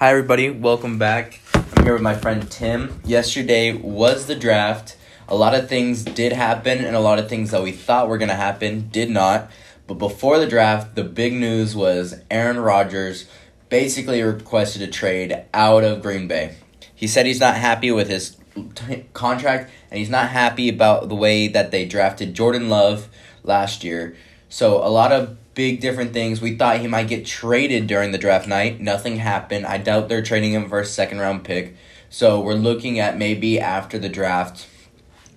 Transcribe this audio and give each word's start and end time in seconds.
Hi, 0.00 0.10
everybody. 0.10 0.48
Welcome 0.48 0.96
back. 0.96 1.40
I'm 1.74 1.82
here 1.82 1.94
with 1.94 2.02
my 2.02 2.14
friend 2.14 2.48
Tim. 2.48 3.00
Yesterday 3.04 3.72
was 3.72 4.26
the 4.26 4.36
draft. 4.36 4.96
A 5.26 5.34
lot 5.34 5.56
of 5.56 5.68
things 5.68 6.04
did 6.04 6.32
happen, 6.32 6.84
and 6.84 6.94
a 6.94 7.00
lot 7.00 7.18
of 7.18 7.28
things 7.28 7.50
that 7.50 7.64
we 7.64 7.72
thought 7.72 8.08
were 8.08 8.16
going 8.16 8.28
to 8.28 8.36
happen 8.36 8.90
did 8.92 9.10
not. 9.10 9.50
But 9.88 9.94
before 9.94 10.38
the 10.38 10.46
draft, 10.46 10.94
the 10.94 11.02
big 11.02 11.32
news 11.32 11.74
was 11.74 12.14
Aaron 12.30 12.60
Rodgers 12.60 13.26
basically 13.70 14.22
requested 14.22 14.82
a 14.82 14.86
trade 14.86 15.42
out 15.52 15.82
of 15.82 16.00
Green 16.00 16.28
Bay. 16.28 16.54
He 16.94 17.08
said 17.08 17.26
he's 17.26 17.40
not 17.40 17.56
happy 17.56 17.90
with 17.90 18.08
his 18.08 18.36
t- 18.76 19.04
contract, 19.14 19.68
and 19.90 19.98
he's 19.98 20.08
not 20.08 20.28
happy 20.28 20.68
about 20.68 21.08
the 21.08 21.16
way 21.16 21.48
that 21.48 21.72
they 21.72 21.84
drafted 21.84 22.34
Jordan 22.34 22.68
Love 22.68 23.08
last 23.42 23.82
year. 23.82 24.16
So, 24.48 24.76
a 24.76 24.86
lot 24.86 25.10
of 25.10 25.37
big 25.58 25.80
different 25.80 26.12
things. 26.12 26.40
We 26.40 26.54
thought 26.54 26.78
he 26.78 26.86
might 26.86 27.08
get 27.08 27.26
traded 27.26 27.88
during 27.88 28.12
the 28.12 28.18
draft 28.18 28.46
night. 28.46 28.80
Nothing 28.80 29.16
happened. 29.16 29.66
I 29.66 29.76
doubt 29.78 30.08
they're 30.08 30.22
trading 30.22 30.52
him 30.52 30.68
for 30.68 30.78
a 30.78 30.86
second 30.86 31.18
round 31.18 31.42
pick. 31.42 31.74
So 32.08 32.40
we're 32.40 32.54
looking 32.54 33.00
at 33.00 33.18
maybe 33.18 33.58
after 33.58 33.98
the 33.98 34.08
draft, 34.08 34.68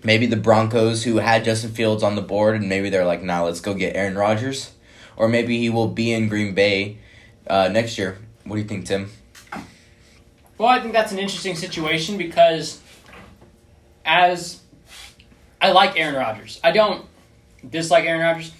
maybe 0.03 0.27
the 0.27 0.35
Broncos 0.35 1.05
who 1.05 1.17
had 1.17 1.43
Justin 1.43 1.71
Fields 1.71 2.03
on 2.03 2.15
the 2.15 2.21
board, 2.21 2.55
and 2.55 2.69
maybe 2.69 2.91
they're 2.91 3.03
like, 3.03 3.23
nah, 3.23 3.43
let's 3.43 3.61
go 3.61 3.73
get 3.73 3.95
Aaron 3.95 4.15
Rodgers. 4.15 4.73
Or 5.17 5.27
maybe 5.27 5.57
he 5.57 5.71
will 5.71 5.87
be 5.87 6.13
in 6.13 6.29
Green 6.29 6.53
Bay 6.53 6.99
uh, 7.47 7.69
next 7.69 7.97
year. 7.97 8.19
What 8.43 8.57
do 8.57 8.61
you 8.61 8.67
think, 8.67 8.85
Tim? 8.85 9.09
Well, 10.59 10.69
I 10.69 10.79
think 10.81 10.93
that's 10.93 11.11
an 11.11 11.17
interesting 11.17 11.55
situation 11.55 12.19
because 12.19 12.79
as 14.05 14.61
I 15.59 15.71
like 15.71 15.99
Aaron 15.99 16.13
Rodgers. 16.13 16.59
I 16.63 16.69
don't 16.69 17.07
dislike 17.67 18.05
Aaron 18.05 18.21
Rodgers. 18.21 18.51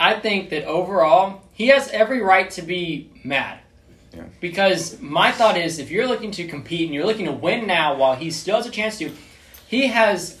I 0.00 0.18
think 0.18 0.48
that 0.50 0.64
overall, 0.64 1.42
he 1.52 1.68
has 1.68 1.88
every 1.88 2.22
right 2.22 2.50
to 2.52 2.62
be 2.62 3.10
mad. 3.22 3.60
Yeah. 4.14 4.24
Because 4.40 4.98
my 5.00 5.30
thought 5.30 5.58
is 5.58 5.78
if 5.78 5.90
you're 5.90 6.08
looking 6.08 6.30
to 6.32 6.48
compete 6.48 6.86
and 6.86 6.94
you're 6.94 7.04
looking 7.04 7.26
to 7.26 7.32
win 7.32 7.66
now 7.66 7.94
while 7.96 8.16
he 8.16 8.30
still 8.30 8.56
has 8.56 8.66
a 8.66 8.70
chance 8.70 8.98
to, 8.98 9.12
he 9.68 9.88
has, 9.88 10.36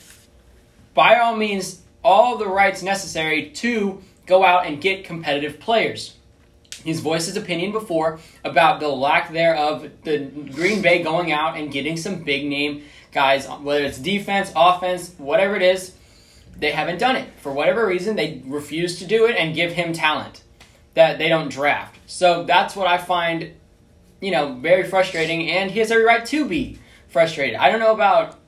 by 0.94 1.18
all 1.18 1.36
means, 1.36 1.82
all 2.02 2.38
the 2.38 2.48
rights 2.48 2.82
necessary 2.82 3.50
to 3.50 4.02
go 4.26 4.44
out 4.44 4.66
and 4.66 4.80
get 4.80 5.04
competitive 5.04 5.60
players. 5.60 6.16
He's 6.82 7.00
voiced 7.00 7.26
his 7.26 7.36
opinion 7.36 7.72
before 7.72 8.18
about 8.42 8.80
the 8.80 8.88
lack 8.88 9.30
there 9.30 9.54
of 9.54 9.88
the 10.04 10.18
Green 10.54 10.80
Bay 10.80 11.02
going 11.02 11.30
out 11.30 11.58
and 11.58 11.70
getting 11.70 11.98
some 11.98 12.24
big 12.24 12.46
name 12.46 12.84
guys, 13.12 13.46
whether 13.46 13.84
it's 13.84 13.98
defense, 13.98 14.50
offense, 14.56 15.14
whatever 15.18 15.54
it 15.54 15.62
is. 15.62 15.92
They 16.56 16.72
haven't 16.72 16.98
done 16.98 17.16
it. 17.16 17.28
For 17.38 17.52
whatever 17.52 17.86
reason, 17.86 18.16
they 18.16 18.42
refuse 18.46 18.98
to 18.98 19.06
do 19.06 19.26
it 19.26 19.36
and 19.36 19.54
give 19.54 19.72
him 19.72 19.92
talent 19.92 20.42
that 20.94 21.18
they 21.18 21.28
don't 21.28 21.50
draft. 21.50 21.98
So 22.06 22.44
that's 22.44 22.76
what 22.76 22.86
I 22.86 22.98
find, 22.98 23.54
you 24.20 24.30
know, 24.30 24.54
very 24.54 24.84
frustrating, 24.84 25.48
and 25.48 25.70
he 25.70 25.78
has 25.78 25.90
every 25.90 26.04
right 26.04 26.24
to 26.26 26.46
be 26.46 26.78
frustrated. 27.08 27.56
I 27.56 27.70
don't 27.70 27.80
know 27.80 27.94
about 27.94 28.38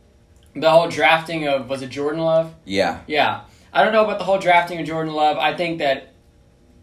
the 0.55 0.71
whole 0.71 0.89
drafting 0.89 1.49
of, 1.49 1.69
was 1.69 1.83
it 1.83 1.89
Jordan 1.89 2.21
Love? 2.21 2.55
Yeah. 2.65 3.01
Yeah. 3.07 3.43
I 3.73 3.83
don't 3.83 3.93
know 3.93 4.05
about 4.05 4.19
the 4.19 4.25
whole 4.25 4.39
drafting 4.39 4.79
of 4.81 4.87
Jordan 4.87 5.15
Love. 5.15 5.39
I 5.39 5.57
think 5.57 5.79
that 5.79 6.13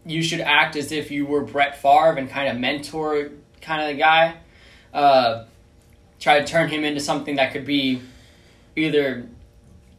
you 0.04 0.22
should 0.22 0.40
act 0.40 0.76
as 0.76 0.90
if 0.90 1.10
you 1.10 1.26
were 1.26 1.42
Brett 1.42 1.80
Favre 1.80 2.16
and 2.16 2.28
kind 2.28 2.48
of 2.48 2.58
mentor 2.58 3.30
kind 3.60 3.82
of 3.82 3.88
the 3.88 3.94
guy. 3.94 4.36
Uh, 4.92 5.44
try 6.18 6.40
to 6.40 6.46
turn 6.46 6.68
him 6.68 6.84
into 6.84 7.00
something 7.00 7.36
that 7.36 7.52
could 7.52 7.64
be 7.64 8.02
either 8.74 9.28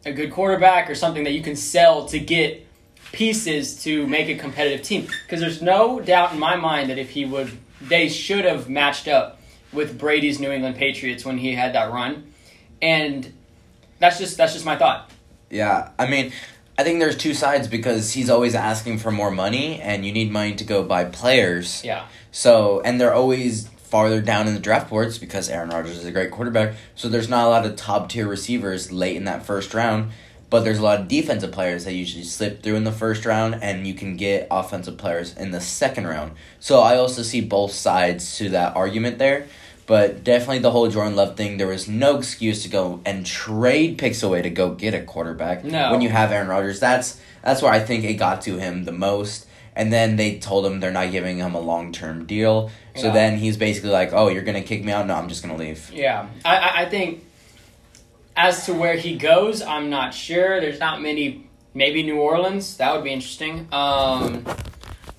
a 0.05 0.11
good 0.11 0.31
quarterback 0.31 0.89
or 0.89 0.95
something 0.95 1.23
that 1.23 1.33
you 1.33 1.41
can 1.41 1.55
sell 1.55 2.05
to 2.05 2.19
get 2.19 2.65
pieces 3.11 3.83
to 3.83 4.07
make 4.07 4.29
a 4.29 4.35
competitive 4.35 4.85
team. 4.85 5.07
Because 5.23 5.39
there's 5.39 5.61
no 5.61 5.99
doubt 5.99 6.33
in 6.33 6.39
my 6.39 6.55
mind 6.55 6.89
that 6.89 6.97
if 6.97 7.11
he 7.11 7.25
would, 7.25 7.51
they 7.81 8.09
should 8.09 8.45
have 8.45 8.69
matched 8.69 9.07
up 9.07 9.39
with 9.73 9.97
Brady's 9.97 10.39
New 10.39 10.51
England 10.51 10.75
Patriots 10.75 11.25
when 11.25 11.37
he 11.37 11.55
had 11.55 11.73
that 11.75 11.91
run, 11.91 12.31
and 12.81 13.31
that's 13.99 14.17
just 14.17 14.37
that's 14.37 14.53
just 14.53 14.65
my 14.65 14.77
thought. 14.77 15.09
Yeah, 15.49 15.91
I 15.97 16.07
mean, 16.07 16.31
I 16.77 16.83
think 16.83 16.99
there's 16.99 17.17
two 17.17 17.33
sides 17.33 17.67
because 17.67 18.13
he's 18.13 18.29
always 18.29 18.55
asking 18.55 18.99
for 18.99 19.11
more 19.11 19.31
money, 19.31 19.79
and 19.79 20.05
you 20.05 20.11
need 20.11 20.31
money 20.31 20.55
to 20.55 20.63
go 20.63 20.83
buy 20.83 21.05
players. 21.05 21.83
Yeah. 21.83 22.07
So, 22.31 22.81
and 22.81 22.99
they're 22.99 23.13
always 23.13 23.69
farther 23.91 24.21
down 24.21 24.47
in 24.47 24.53
the 24.53 24.59
draft 24.59 24.89
boards 24.89 25.19
because 25.19 25.49
Aaron 25.49 25.69
Rodgers 25.69 25.97
is 25.97 26.05
a 26.05 26.11
great 26.11 26.31
quarterback. 26.31 26.75
So 26.95 27.09
there's 27.09 27.29
not 27.29 27.45
a 27.45 27.49
lot 27.49 27.65
of 27.65 27.75
top 27.75 28.09
tier 28.09 28.25
receivers 28.25 28.91
late 28.91 29.17
in 29.17 29.25
that 29.25 29.45
first 29.45 29.73
round, 29.73 30.11
but 30.49 30.61
there's 30.61 30.79
a 30.79 30.83
lot 30.83 31.01
of 31.01 31.07
defensive 31.09 31.51
players 31.51 31.83
that 31.83 31.93
usually 31.93 32.23
slip 32.23 32.63
through 32.63 32.75
in 32.75 32.85
the 32.85 32.91
first 32.91 33.25
round, 33.25 33.59
and 33.61 33.85
you 33.85 33.93
can 33.93 34.15
get 34.15 34.47
offensive 34.49 34.97
players 34.97 35.35
in 35.35 35.51
the 35.51 35.61
second 35.61 36.07
round. 36.07 36.31
So 36.59 36.79
I 36.79 36.95
also 36.95 37.21
see 37.21 37.41
both 37.41 37.73
sides 37.73 38.37
to 38.37 38.49
that 38.49 38.75
argument 38.75 39.17
there. 39.19 39.47
But 39.87 40.23
definitely 40.23 40.59
the 40.59 40.71
whole 40.71 40.87
Jordan 40.89 41.17
Love 41.17 41.35
thing, 41.35 41.57
there 41.57 41.67
was 41.67 41.89
no 41.89 42.17
excuse 42.17 42.63
to 42.63 42.69
go 42.69 43.01
and 43.05 43.25
trade 43.25 43.97
picks 43.97 44.23
away 44.23 44.41
to 44.41 44.49
go 44.49 44.73
get 44.73 44.93
a 44.93 45.01
quarterback. 45.01 45.65
No. 45.65 45.91
When 45.91 45.99
you 45.99 46.07
have 46.07 46.31
Aaron 46.31 46.47
Rodgers, 46.47 46.79
that's 46.79 47.19
that's 47.43 47.61
where 47.61 47.73
I 47.73 47.79
think 47.79 48.05
it 48.05 48.13
got 48.13 48.41
to 48.43 48.57
him 48.57 48.85
the 48.85 48.93
most. 48.93 49.47
And 49.75 49.91
then 49.91 50.17
they 50.17 50.37
told 50.37 50.65
him 50.65 50.79
they're 50.81 50.91
not 50.91 51.11
giving 51.11 51.37
him 51.37 51.55
a 51.55 51.59
long 51.59 51.91
term 51.93 52.25
deal. 52.25 52.71
So 52.95 53.07
Yeah. 53.07 53.13
then 53.13 53.37
he's 53.37 53.55
basically 53.57 53.91
like, 53.91 54.11
"Oh, 54.11 54.27
you're 54.27 54.41
gonna 54.43 54.61
kick 54.61 54.83
me 54.83 54.91
out? 54.91 55.07
No, 55.07 55.15
I'm 55.15 55.29
just 55.29 55.41
gonna 55.41 55.55
leave." 55.55 55.89
Yeah, 55.93 56.27
I, 56.43 56.57
I, 56.57 56.81
I 56.81 56.85
think 56.89 57.23
as 58.35 58.65
to 58.65 58.73
where 58.73 58.95
he 58.95 59.15
goes, 59.17 59.61
I'm 59.61 59.89
not 59.89 60.13
sure. 60.13 60.59
There's 60.59 60.79
not 60.79 61.01
many. 61.01 61.47
Maybe 61.73 62.03
New 62.03 62.17
Orleans. 62.19 62.77
That 62.77 62.93
would 62.93 63.03
be 63.05 63.11
interesting. 63.13 63.67
Um, 63.71 64.45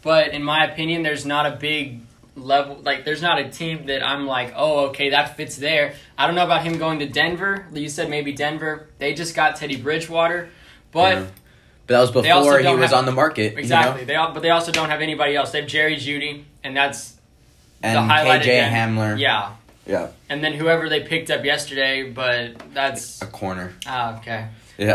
but 0.02 0.28
in 0.34 0.42
my 0.44 0.66
opinion, 0.66 1.02
there's 1.02 1.24
not 1.24 1.46
a 1.46 1.56
big 1.56 2.00
level. 2.36 2.78
Like, 2.82 3.06
there's 3.06 3.22
not 3.22 3.38
a 3.38 3.48
team 3.48 3.86
that 3.86 4.06
I'm 4.06 4.26
like, 4.26 4.52
oh, 4.54 4.88
okay, 4.88 5.10
that 5.10 5.36
fits 5.36 5.56
there. 5.56 5.94
I 6.19 6.26
don't 6.26 6.34
know 6.34 6.44
about 6.44 6.62
him 6.62 6.76
going 6.76 6.98
to 6.98 7.06
Denver. 7.06 7.66
You 7.72 7.88
said 7.88 8.10
maybe 8.10 8.32
Denver. 8.32 8.88
They 8.98 9.14
just 9.14 9.34
got 9.34 9.56
Teddy 9.56 9.76
Bridgewater, 9.76 10.50
but. 10.90 11.28
But 11.87 11.94
that 11.94 12.00
was 12.00 12.10
before 12.10 12.59
he 12.60 12.75
was 12.75 12.91
have- 12.91 12.93
on 12.98 13.06
the 13.06 13.12
market. 13.12 13.59
Exactly. 13.59 14.00
You 14.03 14.06
know? 14.06 14.06
They 14.06 14.16
all, 14.16 14.32
but 14.32 14.43
they 14.43 14.50
also 14.50 14.72
don't 14.72 14.88
have 14.91 15.00
anybody 15.00 15.34
else. 15.37 15.50
They 15.50 15.60
have 15.60 15.69
Jerry 15.69 15.97
Jeudy, 15.97 16.44
and 16.62 16.76
that's 16.76 17.16
And 17.82 17.97
the 17.97 18.03
highlight 18.03 18.43
KJ 18.43 18.44
again. 18.44 18.72
Hamler. 18.97 19.19
Yeah. 19.19 19.53
Yeah. 19.87 20.09
And 20.28 20.43
then 20.44 20.53
whoever 20.53 20.88
they 20.88 21.00
picked 21.00 21.31
up 21.31 21.44
yesterday, 21.44 22.09
but 22.09 22.53
that's 22.72 23.20
A 23.20 23.26
corner. 23.26 23.72
ah 23.87 24.19
okay. 24.19 24.47
Yeah. 24.78 24.93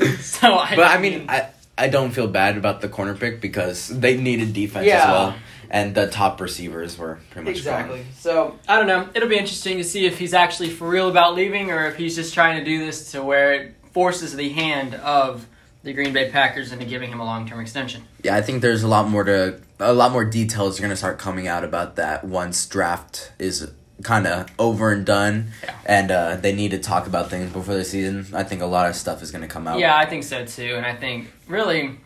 Um, 0.00 0.16
So 0.18 0.54
I, 0.54 0.76
but 0.76 0.86
I 0.86 0.98
mean, 0.98 1.26
I, 1.28 1.48
I 1.76 1.88
don't 1.88 2.10
feel 2.10 2.26
bad 2.26 2.56
about 2.56 2.80
the 2.80 2.88
corner 2.88 3.14
pick 3.14 3.40
because 3.40 3.88
they 3.88 4.16
needed 4.16 4.52
defense 4.54 4.86
as 4.88 5.06
well. 5.08 5.34
And 5.70 5.94
the 5.94 6.06
top 6.06 6.40
receivers 6.40 6.98
were 6.98 7.18
pretty 7.30 7.46
much 7.50 7.56
exactly. 7.58 7.98
gone. 8.00 8.06
So 8.18 8.58
I 8.68 8.76
don't 8.78 8.86
know. 8.86 9.08
It'll 9.14 9.28
be 9.28 9.38
interesting 9.38 9.78
to 9.78 9.84
see 9.84 10.04
if 10.06 10.18
he's 10.18 10.34
actually 10.34 10.68
for 10.70 10.86
real 10.88 11.08
about 11.08 11.34
leaving, 11.34 11.70
or 11.70 11.86
if 11.86 11.96
he's 11.96 12.14
just 12.14 12.34
trying 12.34 12.58
to 12.58 12.64
do 12.64 12.78
this 12.84 13.12
to 13.12 13.22
where 13.22 13.52
it 13.54 13.74
forces 13.92 14.34
the 14.36 14.50
hand 14.50 14.94
of 14.96 15.46
the 15.82 15.92
Green 15.92 16.12
Bay 16.12 16.30
Packers 16.30 16.72
into 16.72 16.84
giving 16.84 17.10
him 17.10 17.20
a 17.20 17.24
long 17.24 17.48
term 17.48 17.60
extension. 17.60 18.04
Yeah, 18.22 18.36
I 18.36 18.42
think 18.42 18.62
there's 18.62 18.82
a 18.82 18.88
lot 18.88 19.08
more 19.08 19.24
to 19.24 19.60
a 19.80 19.92
lot 19.92 20.12
more 20.12 20.24
details 20.24 20.78
are 20.78 20.82
gonna 20.82 20.96
start 20.96 21.18
coming 21.18 21.48
out 21.48 21.64
about 21.64 21.96
that 21.96 22.24
once 22.24 22.64
draft 22.66 23.32
is 23.38 23.70
kind 24.02 24.26
of 24.26 24.48
over 24.58 24.90
and 24.92 25.04
done, 25.06 25.48
Yeah. 25.62 25.74
and 25.86 26.10
uh, 26.10 26.36
they 26.36 26.52
need 26.52 26.72
to 26.72 26.78
talk 26.78 27.06
about 27.06 27.30
things 27.30 27.52
before 27.52 27.74
the 27.74 27.84
season. 27.84 28.26
I 28.34 28.42
think 28.42 28.60
a 28.62 28.66
lot 28.66 28.88
of 28.88 28.96
stuff 28.96 29.22
is 29.22 29.30
gonna 29.30 29.48
come 29.48 29.66
out. 29.68 29.78
Yeah, 29.78 29.96
I 29.96 30.06
think 30.06 30.24
so 30.24 30.44
too, 30.44 30.74
and 30.76 30.86
I 30.86 30.94
think 30.94 31.30
really 31.48 31.98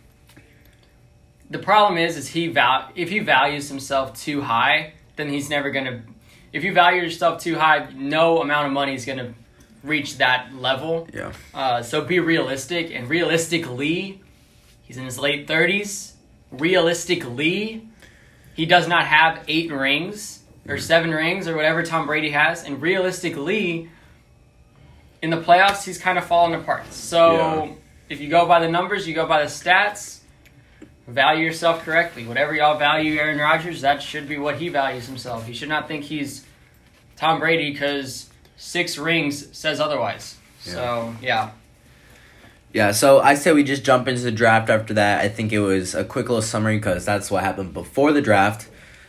the 1.50 1.58
problem 1.58 1.98
is 1.98 2.16
is 2.16 2.28
he 2.28 2.48
val 2.48 2.90
if 2.94 3.08
he 3.10 3.18
values 3.20 3.68
himself 3.68 4.18
too 4.20 4.42
high, 4.42 4.92
then 5.16 5.28
he's 5.28 5.48
never 5.50 5.70
gonna. 5.70 6.02
If 6.52 6.64
you 6.64 6.72
value 6.72 7.02
yourself 7.02 7.42
too 7.42 7.56
high, 7.58 7.88
no 7.94 8.40
amount 8.40 8.66
of 8.68 8.72
money 8.72 8.94
is 8.94 9.04
gonna 9.04 9.34
reach 9.82 10.18
that 10.18 10.54
level. 10.54 11.08
Yeah. 11.12 11.32
Uh, 11.54 11.82
so 11.82 12.02
be 12.04 12.18
realistic, 12.20 12.90
and 12.92 13.08
realistically, 13.08 14.20
he's 14.82 14.96
in 14.96 15.04
his 15.04 15.18
late 15.18 15.46
thirties. 15.46 16.14
Realistically, 16.50 17.88
he 18.54 18.66
does 18.66 18.86
not 18.88 19.06
have 19.06 19.42
eight 19.48 19.70
rings 19.72 20.42
or 20.68 20.78
seven 20.78 21.10
rings 21.10 21.46
or 21.48 21.54
whatever 21.56 21.82
Tom 21.82 22.06
Brady 22.06 22.30
has, 22.30 22.64
and 22.64 22.80
realistically, 22.80 23.90
in 25.22 25.30
the 25.30 25.36
playoffs, 25.40 25.84
he's 25.84 25.98
kind 25.98 26.18
of 26.18 26.24
fallen 26.24 26.54
apart. 26.54 26.92
So 26.92 27.64
Yeah. 27.64 27.72
if 28.08 28.20
you 28.20 28.28
go 28.28 28.46
by 28.46 28.60
the 28.60 28.68
numbers, 28.68 29.06
you 29.08 29.14
go 29.14 29.26
by 29.26 29.40
the 29.42 29.48
stats. 29.48 30.20
Value 31.08 31.44
yourself 31.44 31.82
correctly. 31.84 32.26
Whatever 32.26 32.52
y'all 32.54 32.78
value 32.78 33.18
Aaron 33.18 33.38
Rodgers, 33.38 33.80
that 33.82 34.02
should 34.02 34.28
be 34.28 34.38
what 34.38 34.56
he 34.56 34.68
values 34.68 35.06
himself. 35.06 35.46
He 35.46 35.52
should 35.54 35.68
not 35.68 35.86
think 35.86 36.04
he's 36.04 36.44
Tom 37.16 37.38
Brady 37.38 37.70
because 37.72 38.28
six 38.56 38.98
rings 38.98 39.56
says 39.56 39.80
otherwise. 39.80 40.36
So 40.60 41.14
yeah, 41.22 41.50
Yeah, 42.72 42.92
so 42.92 43.20
I 43.20 43.34
say 43.34 43.52
we 43.52 43.62
just 43.64 43.84
jump 43.84 44.08
into 44.08 44.22
the 44.22 44.32
draft 44.32 44.68
after 44.68 44.94
that. 44.94 45.20
I 45.20 45.28
think 45.28 45.52
it 45.52 45.60
was 45.60 45.94
a 45.94 46.04
quick 46.04 46.28
little 46.28 46.42
summary 46.42 46.76
because 46.76 47.04
that's 47.04 47.30
what 47.30 47.44
happened 47.44 47.72
before 47.72 48.12
the 48.12 48.20
draft. 48.20 48.68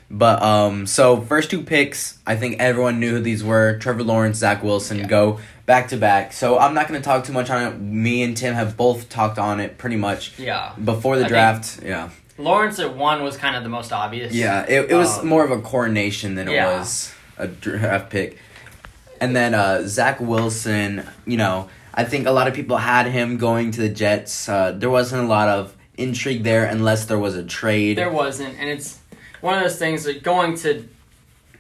But 0.10 0.42
um, 0.42 0.86
so 0.88 1.20
first 1.20 1.50
two 1.52 1.64
picks, 1.64 2.18
I 2.26 2.36
think 2.38 2.60
everyone 2.62 3.00
knew 3.00 3.12
who 3.12 3.20
these 3.20 3.44
were. 3.44 3.78
Trevor 3.80 4.04
Lawrence, 4.04 4.38
Zach 4.38 4.64
Wilson 4.64 5.00
Yeah. 5.00 5.08
go 5.08 5.40
back 5.66 5.90
to 5.90 5.98
back. 5.98 6.32
So 6.32 6.58
I'm 6.58 6.74
not 6.74 6.88
going 6.88 7.02
to 7.02 7.04
talk 7.04 7.26
too 7.26 7.34
much 7.34 7.50
on 7.50 7.62
it. 7.64 7.78
Me 7.82 8.24
and 8.24 8.38
Tim 8.38 8.54
have 8.54 8.78
both 8.78 9.10
talked 9.10 9.38
on 9.38 9.60
it 9.60 9.78
pretty 9.78 9.98
much 9.98 10.40
yeah. 10.40 10.72
before 10.82 11.18
the 11.18 11.26
I 11.26 11.28
draft. 11.28 11.84
Yeah, 11.84 12.10
Lawrence 12.38 12.80
at 12.80 12.96
one 12.96 13.22
was 13.24 13.36
kind 13.36 13.58
of 13.58 13.64
the 13.64 13.70
most 13.70 13.92
obvious. 13.92 14.34
yeah. 14.34 14.64
It, 14.70 14.92
it 14.92 14.96
was 14.96 15.20
Um, 15.20 15.28
more 15.28 15.44
of 15.44 15.52
a 15.52 15.60
coronation 15.60 16.36
than 16.36 16.48
it 16.48 16.54
yeah. 16.54 16.78
was. 16.80 17.12
a 17.38 17.48
draft 17.48 18.10
pick. 18.10 18.38
And 19.20 19.36
then 19.36 19.54
uh, 19.54 19.84
Zach 19.88 20.20
Wilson, 20.20 21.06
you 21.26 21.38
know, 21.38 21.70
I 21.94 22.04
think 22.04 22.28
a 22.28 22.32
lot 22.32 22.48
of 22.48 22.54
people 22.54 22.78
had 22.78 23.08
him 23.08 23.38
going 23.38 23.72
to 23.72 23.82
the 23.82 23.90
Jets. 23.90 24.48
Uh, 24.48 24.72
there 24.72 24.90
wasn't 24.90 25.24
a 25.24 25.28
lot 25.28 25.48
of 25.50 25.76
intrigue 25.98 26.44
there 26.44 26.66
unless 26.66 27.06
there 27.06 27.18
was 27.20 27.36
a 27.36 27.44
trade. 27.44 27.98
There 27.98 28.12
wasn't, 28.12 28.58
and 28.60 28.70
it's 28.70 29.00
one 29.42 29.56
of 29.58 29.64
those 29.64 29.80
things 29.80 30.04
that 30.04 30.22
going 30.24 30.56
to 30.58 30.88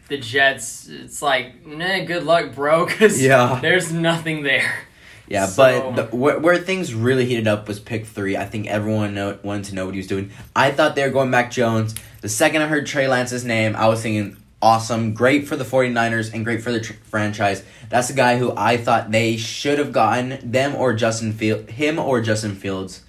the 0.09 0.17
Jets, 0.17 0.87
it's 0.87 1.21
like, 1.21 1.65
nah, 1.65 2.03
good 2.05 2.23
luck, 2.23 2.53
bro, 2.53 2.85
because 2.87 3.21
Yeah. 3.21 3.59
there's 3.61 3.91
nothing 3.91 4.43
there. 4.43 4.71
Yeah, 5.27 5.47
So- 5.47 5.91
but 5.91 6.09
the, 6.11 6.15
where, 6.15 6.39
where 6.39 6.57
things 6.57 6.93
really 6.93 7.25
heated 7.25 7.47
up 7.47 7.67
was 7.67 7.79
pick 7.79 8.05
three. 8.05 8.37
I 8.37 8.45
think 8.45 8.67
everyone 8.67 9.13
know, 9.15 9.37
wanted 9.43 9.65
to 9.65 9.75
know 9.75 9.85
what 9.85 9.95
he 9.95 9.99
was 9.99 10.07
doing. 10.07 10.31
I 10.55 10.71
thought 10.71 10.95
they 10.95 11.03
were 11.03 11.09
going 11.11 11.29
Mac 11.29 11.51
Jones. 11.51 11.95
The 12.21 12.29
second 12.29 12.61
I 12.61 12.67
heard 12.67 12.85
Trey 12.85 13.07
Lance's 13.07 13.43
name, 13.43 13.75
I 13.75 13.87
was 13.89 14.01
thinking, 14.01 14.37
awesome, 14.61 15.13
great 15.13 15.47
for 15.47 15.55
the 15.55 15.63
49ers 15.63 16.33
and 16.33 16.43
great 16.43 16.63
for 16.63 16.71
the 16.71 16.79
tr- 16.79 16.93
franchise. 17.03 17.63
That's 17.89 18.07
the 18.07 18.13
guy 18.13 18.37
who 18.37 18.53
I 18.55 18.77
thought 18.77 19.11
they 19.11 19.37
should 19.37 19.79
have 19.79 19.91
gotten, 19.91 20.51
them 20.51 20.75
or 20.75 20.93
Justin 20.93 21.33
Field, 21.33 21.69
him 21.69 21.99
or 21.99 22.21
Justin 22.21 22.55
Fields. 22.55 23.03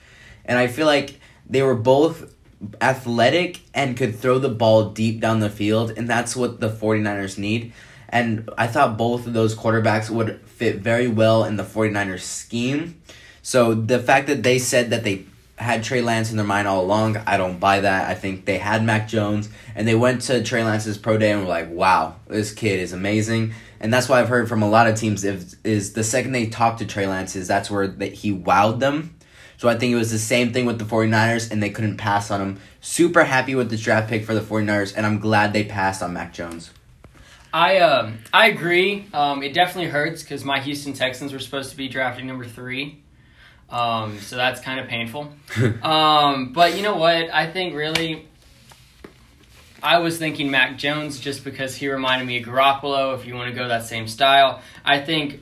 And 0.44 0.58
I 0.58 0.66
feel 0.66 0.86
like 0.86 1.20
they 1.48 1.62
were 1.62 1.74
both 1.74 2.34
athletic 2.80 3.60
and 3.72 3.96
could 3.96 4.16
throw 4.16 4.38
the 4.38 4.48
ball 4.48 4.90
deep 4.90 5.20
down 5.20 5.40
the 5.40 5.50
field, 5.50 5.92
and 5.96 6.08
that's 6.08 6.34
what 6.36 6.60
the 6.60 6.68
49ers 6.68 7.38
need. 7.38 7.72
And 8.08 8.48
I 8.56 8.66
thought 8.66 8.96
both 8.96 9.26
of 9.26 9.34
those 9.34 9.54
quarterbacks 9.54 10.10
would 10.10 10.40
fit 10.46 10.76
very 10.76 11.08
well 11.08 11.44
in 11.44 11.56
the 11.56 11.62
49ers 11.62 12.20
scheme. 12.20 13.00
So 13.42 13.74
the 13.74 13.98
fact 13.98 14.26
that 14.28 14.42
they 14.42 14.58
said 14.58 14.90
that 14.90 15.04
they 15.04 15.26
had 15.58 15.82
Trey 15.82 16.00
Lance 16.00 16.30
in 16.30 16.36
their 16.36 16.46
mind 16.46 16.68
all 16.68 16.84
along, 16.84 17.16
I 17.26 17.36
don't 17.36 17.58
buy 17.58 17.80
that. 17.80 18.08
I 18.08 18.14
think 18.14 18.44
they 18.44 18.58
had 18.58 18.84
Mac 18.84 19.08
Jones 19.08 19.48
and 19.74 19.86
they 19.86 19.94
went 19.94 20.22
to 20.22 20.42
Trey 20.42 20.64
Lance's 20.64 20.98
pro 20.98 21.18
day 21.18 21.32
and 21.32 21.42
were 21.42 21.48
like, 21.48 21.70
"Wow, 21.70 22.16
this 22.26 22.52
kid 22.52 22.80
is 22.80 22.92
amazing." 22.92 23.54
And 23.80 23.92
that's 23.92 24.08
why 24.08 24.20
I've 24.20 24.28
heard 24.28 24.48
from 24.48 24.62
a 24.62 24.68
lot 24.68 24.88
of 24.88 24.96
teams 24.96 25.24
is, 25.24 25.56
is 25.62 25.92
the 25.92 26.02
second 26.02 26.32
they 26.32 26.46
talked 26.46 26.80
to 26.80 26.86
Trey 26.86 27.06
Lance 27.06 27.36
is 27.36 27.46
that's 27.46 27.70
where 27.70 27.86
that 27.86 28.12
he 28.12 28.34
wowed 28.34 28.80
them. 28.80 29.14
So 29.56 29.68
I 29.68 29.76
think 29.76 29.92
it 29.92 29.96
was 29.96 30.12
the 30.12 30.18
same 30.18 30.52
thing 30.52 30.66
with 30.66 30.78
the 30.78 30.84
49ers 30.84 31.50
and 31.50 31.62
they 31.62 31.70
couldn't 31.70 31.96
pass 31.96 32.30
on 32.30 32.40
him. 32.40 32.60
Super 32.80 33.24
happy 33.24 33.54
with 33.56 33.70
this 33.70 33.80
draft 33.80 34.08
pick 34.08 34.24
for 34.24 34.34
the 34.34 34.40
49ers 34.40 34.96
and 34.96 35.04
I'm 35.04 35.18
glad 35.18 35.52
they 35.52 35.64
passed 35.64 36.02
on 36.02 36.12
Mac 36.12 36.32
Jones. 36.32 36.70
I 37.52 37.78
um 37.78 38.18
I 38.32 38.48
agree. 38.48 39.06
Um, 39.12 39.42
it 39.42 39.54
definitely 39.54 39.90
hurts 39.90 40.22
because 40.22 40.44
my 40.44 40.60
Houston 40.60 40.92
Texans 40.92 41.32
were 41.32 41.38
supposed 41.38 41.70
to 41.70 41.76
be 41.76 41.88
drafting 41.88 42.26
number 42.26 42.44
three, 42.44 43.02
um, 43.70 44.18
so 44.20 44.36
that's 44.36 44.60
kind 44.60 44.80
of 44.80 44.88
painful. 44.88 45.32
um, 45.82 46.52
but 46.52 46.76
you 46.76 46.82
know 46.82 46.96
what? 46.96 47.32
I 47.32 47.50
think 47.50 47.74
really, 47.74 48.26
I 49.82 49.98
was 49.98 50.18
thinking 50.18 50.50
Mac 50.50 50.78
Jones 50.78 51.20
just 51.20 51.44
because 51.44 51.76
he 51.76 51.88
reminded 51.88 52.26
me 52.26 52.40
of 52.40 52.48
Garoppolo. 52.48 53.14
If 53.18 53.26
you 53.26 53.34
want 53.34 53.50
to 53.50 53.54
go 53.54 53.68
that 53.68 53.84
same 53.84 54.08
style, 54.08 54.62
I 54.84 55.00
think 55.00 55.40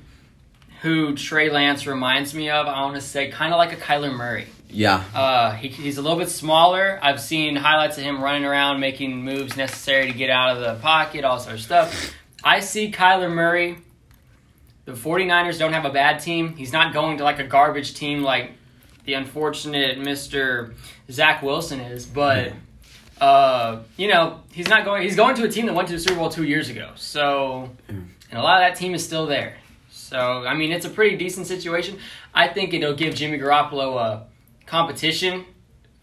who 0.83 1.15
Trey 1.15 1.51
Lance 1.51 1.87
reminds 1.87 2.35
me 2.35 2.51
of. 2.51 2.67
I 2.67 2.83
want 2.83 2.97
to 2.97 3.01
say 3.01 3.31
kind 3.31 3.53
of 3.53 3.59
like 3.59 3.73
a 3.73 3.77
Kyler 3.77 4.15
Murray. 4.15 4.47
Yeah. 4.69 5.05
Uh, 5.15 5.53
he, 5.53 5.69
he's 5.69 5.97
a 5.97 6.03
little 6.03 6.19
bit 6.19 6.29
smaller. 6.29 6.99
I've 7.01 7.21
seen 7.21 7.57
highlights 7.57 7.99
of 7.99 8.05
him 8.05 8.23
running 8.23 8.45
around, 8.45 8.81
making 8.81 9.25
moves 9.25 9.57
necessary 9.57 10.11
to 10.11 10.13
get 10.13 10.31
out 10.31 10.57
of 10.57 10.63
the 10.63 10.83
pocket, 10.83 11.25
all 11.25 11.39
sort 11.39 11.55
of 11.55 11.63
stuff. 11.63 12.13
I 12.43 12.61
see 12.61 12.91
Kyler 12.91 13.33
Murray. 13.33 13.79
The 14.87 14.93
49ers 14.93 15.59
don't 15.59 15.73
have 15.73 15.85
a 15.85 15.91
bad 15.91 16.21
team. 16.21 16.57
He's 16.57 16.73
not 16.73 16.95
going 16.95 17.19
to 17.19 17.25
like 17.25 17.39
a 17.39 17.45
garbage 17.45 17.95
team 17.95 18.23
like 18.23 18.53
the 19.05 19.15
unfortunate 19.15 19.99
Mr. 19.99 20.75
Zach 21.11 21.43
Wilson 21.43 21.81
is, 21.81 22.07
but 22.07 22.53
uh, 23.21 23.81
you 23.97 24.09
know, 24.09 24.41
he's 24.53 24.69
not 24.69 24.85
going 24.85 25.03
he's 25.03 25.17
going 25.17 25.35
to 25.37 25.45
a 25.45 25.49
team 25.49 25.67
that 25.67 25.75
went 25.75 25.89
to 25.89 25.95
the 25.95 26.01
Super 26.01 26.17
Bowl 26.17 26.31
2 26.31 26.45
years 26.45 26.69
ago. 26.71 26.93
So 26.95 27.71
and 27.89 28.39
a 28.39 28.43
lot 28.43 28.63
of 28.63 28.69
that 28.69 28.79
team 28.79 28.95
is 28.95 29.05
still 29.05 29.27
there. 29.27 29.57
So, 29.91 30.47
I 30.47 30.55
mean, 30.55 30.71
it's 30.71 30.87
a 30.87 30.91
pretty 30.91 31.17
decent 31.17 31.47
situation. 31.47 31.99
I 32.33 32.49
think 32.49 32.73
it'll 32.75 32.95
give 32.95 33.15
Jimmy 33.15 33.39
Garoppolo 33.39 33.97
a 33.99 34.27
competition 34.67 35.45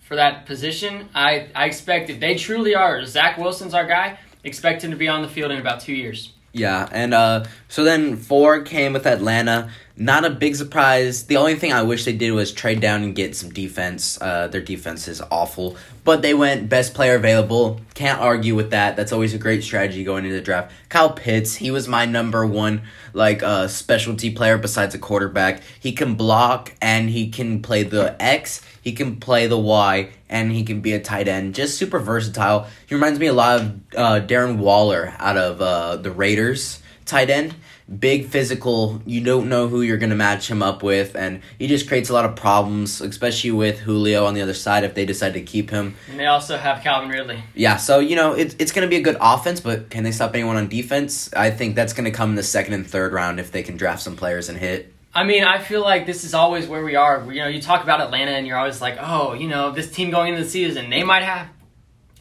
for 0.01 0.15
that 0.17 0.45
position. 0.45 1.09
I, 1.15 1.47
I 1.55 1.65
expect 1.65 2.09
if 2.09 2.19
they 2.19 2.35
truly 2.35 2.75
are, 2.75 3.05
Zach 3.05 3.37
Wilson's 3.37 3.73
our 3.73 3.85
guy, 3.85 4.19
expect 4.43 4.83
him 4.83 4.91
to 4.91 4.97
be 4.97 5.07
on 5.07 5.21
the 5.21 5.29
field 5.29 5.51
in 5.51 5.59
about 5.59 5.79
two 5.79 5.93
years. 5.93 6.33
Yeah, 6.55 6.87
and 6.91 7.15
uh, 7.15 7.45
so 7.67 7.83
then 7.83 8.15
four 8.15 8.61
came 8.61 8.93
with 8.93 9.07
Atlanta. 9.07 9.71
Not 9.95 10.25
a 10.25 10.31
big 10.31 10.55
surprise. 10.55 11.25
The 11.25 11.37
only 11.37 11.53
thing 11.53 11.71
I 11.71 11.83
wish 11.83 12.05
they 12.05 12.13
did 12.13 12.31
was 12.31 12.51
trade 12.51 12.81
down 12.81 13.03
and 13.03 13.15
get 13.15 13.35
some 13.35 13.51
defense. 13.51 14.19
Uh, 14.19 14.47
their 14.47 14.59
defense 14.59 15.07
is 15.07 15.21
awful, 15.29 15.77
but 16.03 16.23
they 16.23 16.33
went 16.33 16.67
best 16.67 16.95
player 16.95 17.13
available. 17.13 17.79
Can't 17.93 18.19
argue 18.19 18.55
with 18.55 18.71
that. 18.71 18.95
That's 18.95 19.11
always 19.11 19.35
a 19.35 19.37
great 19.37 19.63
strategy 19.63 20.03
going 20.03 20.25
into 20.25 20.35
the 20.35 20.41
draft. 20.41 20.71
Kyle 20.89 21.11
Pitts, 21.11 21.53
he 21.53 21.69
was 21.69 21.87
my 21.87 22.05
number 22.05 22.43
one 22.43 22.81
like 23.13 23.43
uh, 23.43 23.67
specialty 23.67 24.31
player 24.31 24.57
besides 24.57 24.95
a 24.95 24.97
quarterback. 24.99 25.61
He 25.79 25.91
can 25.91 26.15
block 26.15 26.73
and 26.81 27.11
he 27.11 27.29
can 27.29 27.61
play 27.61 27.83
the 27.83 28.15
X. 28.19 28.63
He 28.81 28.93
can 28.93 29.17
play 29.17 29.45
the 29.45 29.59
Y 29.59 30.09
and 30.27 30.51
he 30.51 30.63
can 30.63 30.81
be 30.81 30.93
a 30.93 30.99
tight 30.99 31.27
end. 31.27 31.53
Just 31.53 31.77
super 31.77 31.99
versatile. 31.99 32.65
He 32.87 32.95
reminds 32.95 33.19
me 33.19 33.27
a 33.27 33.33
lot 33.33 33.61
of 33.61 33.67
uh, 33.95 34.25
Darren 34.25 34.57
Waller 34.57 35.13
out 35.19 35.37
of 35.37 35.61
uh, 35.61 35.97
the 35.97 36.09
Raiders 36.09 36.81
tight 37.05 37.29
end. 37.29 37.53
Big 37.99 38.27
physical. 38.27 39.01
You 39.05 39.21
don't 39.21 39.49
know 39.49 39.67
who 39.67 39.81
you're 39.81 39.97
going 39.97 40.09
to 40.09 40.15
match 40.15 40.49
him 40.49 40.63
up 40.63 40.83
with, 40.83 41.15
and 41.15 41.41
he 41.59 41.67
just 41.67 41.87
creates 41.87 42.09
a 42.09 42.13
lot 42.13 42.25
of 42.25 42.35
problems, 42.35 43.01
especially 43.01 43.51
with 43.51 43.79
Julio 43.79 44.25
on 44.25 44.33
the 44.33 44.41
other 44.41 44.53
side 44.53 44.83
if 44.83 44.93
they 44.93 45.05
decide 45.05 45.33
to 45.33 45.41
keep 45.41 45.69
him. 45.69 45.95
And 46.09 46.19
they 46.19 46.25
also 46.25 46.57
have 46.57 46.81
Calvin 46.81 47.09
Ridley. 47.09 47.43
Yeah, 47.55 47.77
so 47.77 47.99
you 47.99 48.15
know 48.15 48.33
it's 48.33 48.55
it's 48.57 48.71
going 48.71 48.87
to 48.87 48.89
be 48.89 48.95
a 48.95 49.01
good 49.01 49.17
offense, 49.19 49.59
but 49.59 49.89
can 49.89 50.03
they 50.03 50.11
stop 50.11 50.33
anyone 50.33 50.55
on 50.55 50.69
defense? 50.69 51.33
I 51.33 51.51
think 51.51 51.75
that's 51.75 51.93
going 51.93 52.05
to 52.05 52.11
come 52.11 52.31
in 52.31 52.35
the 52.35 52.43
second 52.43 52.73
and 52.73 52.87
third 52.87 53.11
round 53.11 53.39
if 53.39 53.51
they 53.51 53.63
can 53.63 53.75
draft 53.75 54.01
some 54.01 54.15
players 54.15 54.49
and 54.49 54.57
hit. 54.57 54.93
I 55.15 55.23
mean, 55.25 55.43
I 55.43 55.59
feel 55.59 55.81
like 55.81 56.05
this 56.05 56.23
is 56.23 56.33
always 56.33 56.67
where 56.67 56.83
we 56.83 56.95
are. 56.95 57.31
You 57.31 57.41
know, 57.41 57.47
you 57.47 57.61
talk 57.61 57.83
about 57.83 58.01
Atlanta, 58.01 58.31
and 58.31 58.47
you're 58.47 58.57
always 58.57 58.81
like, 58.81 58.97
oh, 58.99 59.33
you 59.33 59.47
know, 59.47 59.71
this 59.71 59.91
team 59.91 60.09
going 60.09 60.33
into 60.33 60.43
the 60.43 60.49
season, 60.49 60.89
they 60.89 61.03
might 61.03 61.23
have 61.23 61.49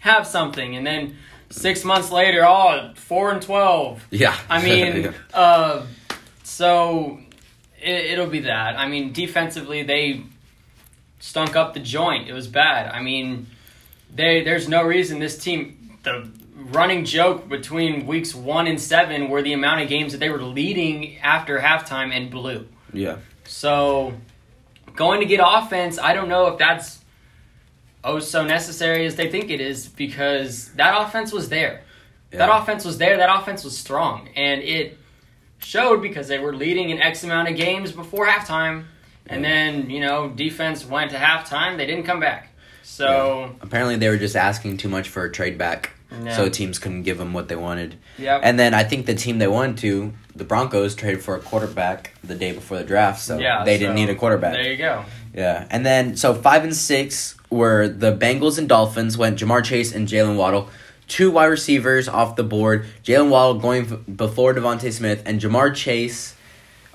have 0.01 0.27
something, 0.27 0.77
and 0.77 0.85
then 0.87 1.17
six 1.53 1.85
months 1.85 2.11
later, 2.11 2.45
oh, 2.45 2.93
four 2.97 3.31
and 3.31 3.41
twelve. 3.41 4.05
Yeah, 4.11 4.37
I 4.49 4.63
mean, 4.65 5.15
uh, 5.33 5.87
so 6.43 7.21
it, 7.81 8.13
it'll 8.13 8.27
be 8.27 8.41
that. 8.41 8.79
I 8.79 8.89
mean, 8.89 9.13
defensively, 9.13 9.83
they 9.83 10.23
stunk 11.21 11.55
up 11.55 11.75
the 11.75 11.81
joint. 11.81 12.29
It 12.29 12.33
was 12.33 12.49
bad. 12.49 12.91
I 12.93 13.01
mean, 13.03 13.47
they 14.15 14.43
there's 14.43 14.69
no 14.69 14.83
reason 14.83 15.19
this 15.21 15.39
team 15.39 15.99
the 16.03 16.29
running 16.57 17.05
joke 17.05 17.49
between 17.49 18.07
weeks 18.07 18.35
one 18.35 18.67
and 18.67 18.81
seven 18.81 19.29
were 19.29 19.43
the 19.43 19.53
amount 19.53 19.83
of 19.83 19.89
games 19.89 20.13
that 20.13 20.19
they 20.19 20.31
were 20.31 20.43
leading 20.43 21.19
after 21.19 21.59
halftime 21.59 22.13
and 22.13 22.31
blew. 22.31 22.67
yeah, 22.93 23.17
So 23.45 24.15
going 24.97 25.21
to 25.21 25.27
get 25.27 25.41
offense, 25.45 25.99
I 25.99 26.15
don't 26.15 26.29
know 26.29 26.47
if 26.49 26.59
that's 26.59 27.01
oh 28.05 28.19
so 28.19 28.45
necessary 28.45 29.07
as 29.07 29.17
they 29.17 29.31
think 29.31 29.51
it 29.51 29.61
is 29.61 29.87
because 29.89 30.69
that 30.75 31.01
offense 31.01 31.33
was 31.33 31.49
there. 31.49 31.83
That 32.31 32.49
offense 32.51 32.85
was 32.85 32.97
there. 32.97 33.19
That 33.19 33.29
offense 33.41 33.63
was 33.63 33.77
strong, 33.77 34.29
and 34.35 34.63
it 34.63 34.97
showed 35.59 36.01
because 36.01 36.29
they 36.29 36.39
were 36.39 36.55
leading 36.57 36.89
in 36.91 36.99
X 37.01 37.23
amount 37.25 37.49
of 37.49 37.57
games 37.57 37.93
before 37.93 38.27
halftime, 38.27 38.85
and 39.27 39.45
then 39.45 39.91
you 39.91 40.01
know 40.01 40.31
defense 40.31 40.85
went 40.87 41.11
to 41.11 41.19
halftime. 41.19 41.77
They 41.77 41.85
didn't 41.87 42.05
come 42.05 42.21
back. 42.21 42.49
So 42.83 43.55
apparently 43.61 43.97
they 43.97 44.09
were 44.09 44.17
just 44.17 44.35
asking 44.37 44.79
too 44.79 44.89
much 44.89 45.09
for 45.09 45.25
a 45.25 45.31
trade 45.31 45.57
back, 45.59 45.91
Yeah. 46.25 46.35
so 46.37 46.49
teams 46.49 46.79
couldn't 46.79 47.03
give 47.03 47.19
them 47.19 47.33
what 47.33 47.49
they 47.49 47.57
wanted. 47.57 47.97
yep. 48.19 48.41
And 48.43 48.59
then 48.59 48.75
I 48.75 48.83
think 48.85 49.07
the 49.07 49.15
team 49.15 49.39
they 49.39 49.47
wanted 49.47 49.77
to, 49.79 50.13
the 50.35 50.45
Broncos, 50.45 50.95
traded 50.95 51.23
for 51.23 51.37
a 51.37 51.39
quarterback 51.41 52.13
the 52.25 52.35
day 52.35 52.53
before 52.53 52.79
the 52.79 52.85
draft, 52.85 53.21
so 53.21 53.39
yeah, 53.39 53.63
they 53.65 53.79
didn't 53.79 53.95
need 53.95 54.09
a 54.11 54.15
quarterback. 54.15 54.55
There 54.55 54.71
you 54.73 54.79
go. 54.79 55.05
Yeah, 55.35 55.67
and 55.71 55.85
then 55.87 56.17
so 56.17 56.35
five 56.35 56.65
and 56.65 56.75
six 56.75 57.37
were 57.53 57.87
the 57.87 58.17
Bengals 58.17 58.59
and 58.59 58.69
Dolphins 58.69 59.17
went 59.17 59.39
Ja'Marr 59.39 59.65
Chase 59.65 59.95
and 59.95 60.09
Jalen 60.09 60.37
Waddle, 60.37 60.69
two 61.07 61.31
wide 61.31 61.47
receivers 61.47 62.09
off 62.09 62.35
the 62.37 62.43
board. 62.43 62.87
Jalen 63.05 63.29
Waddle 63.29 63.61
going 63.61 64.05
before 64.17 64.55
DeVonta 64.55 64.91
Smith 64.93 65.23
and 65.27 65.41
Ja'Marr 65.41 65.75
Chase, 65.75 66.35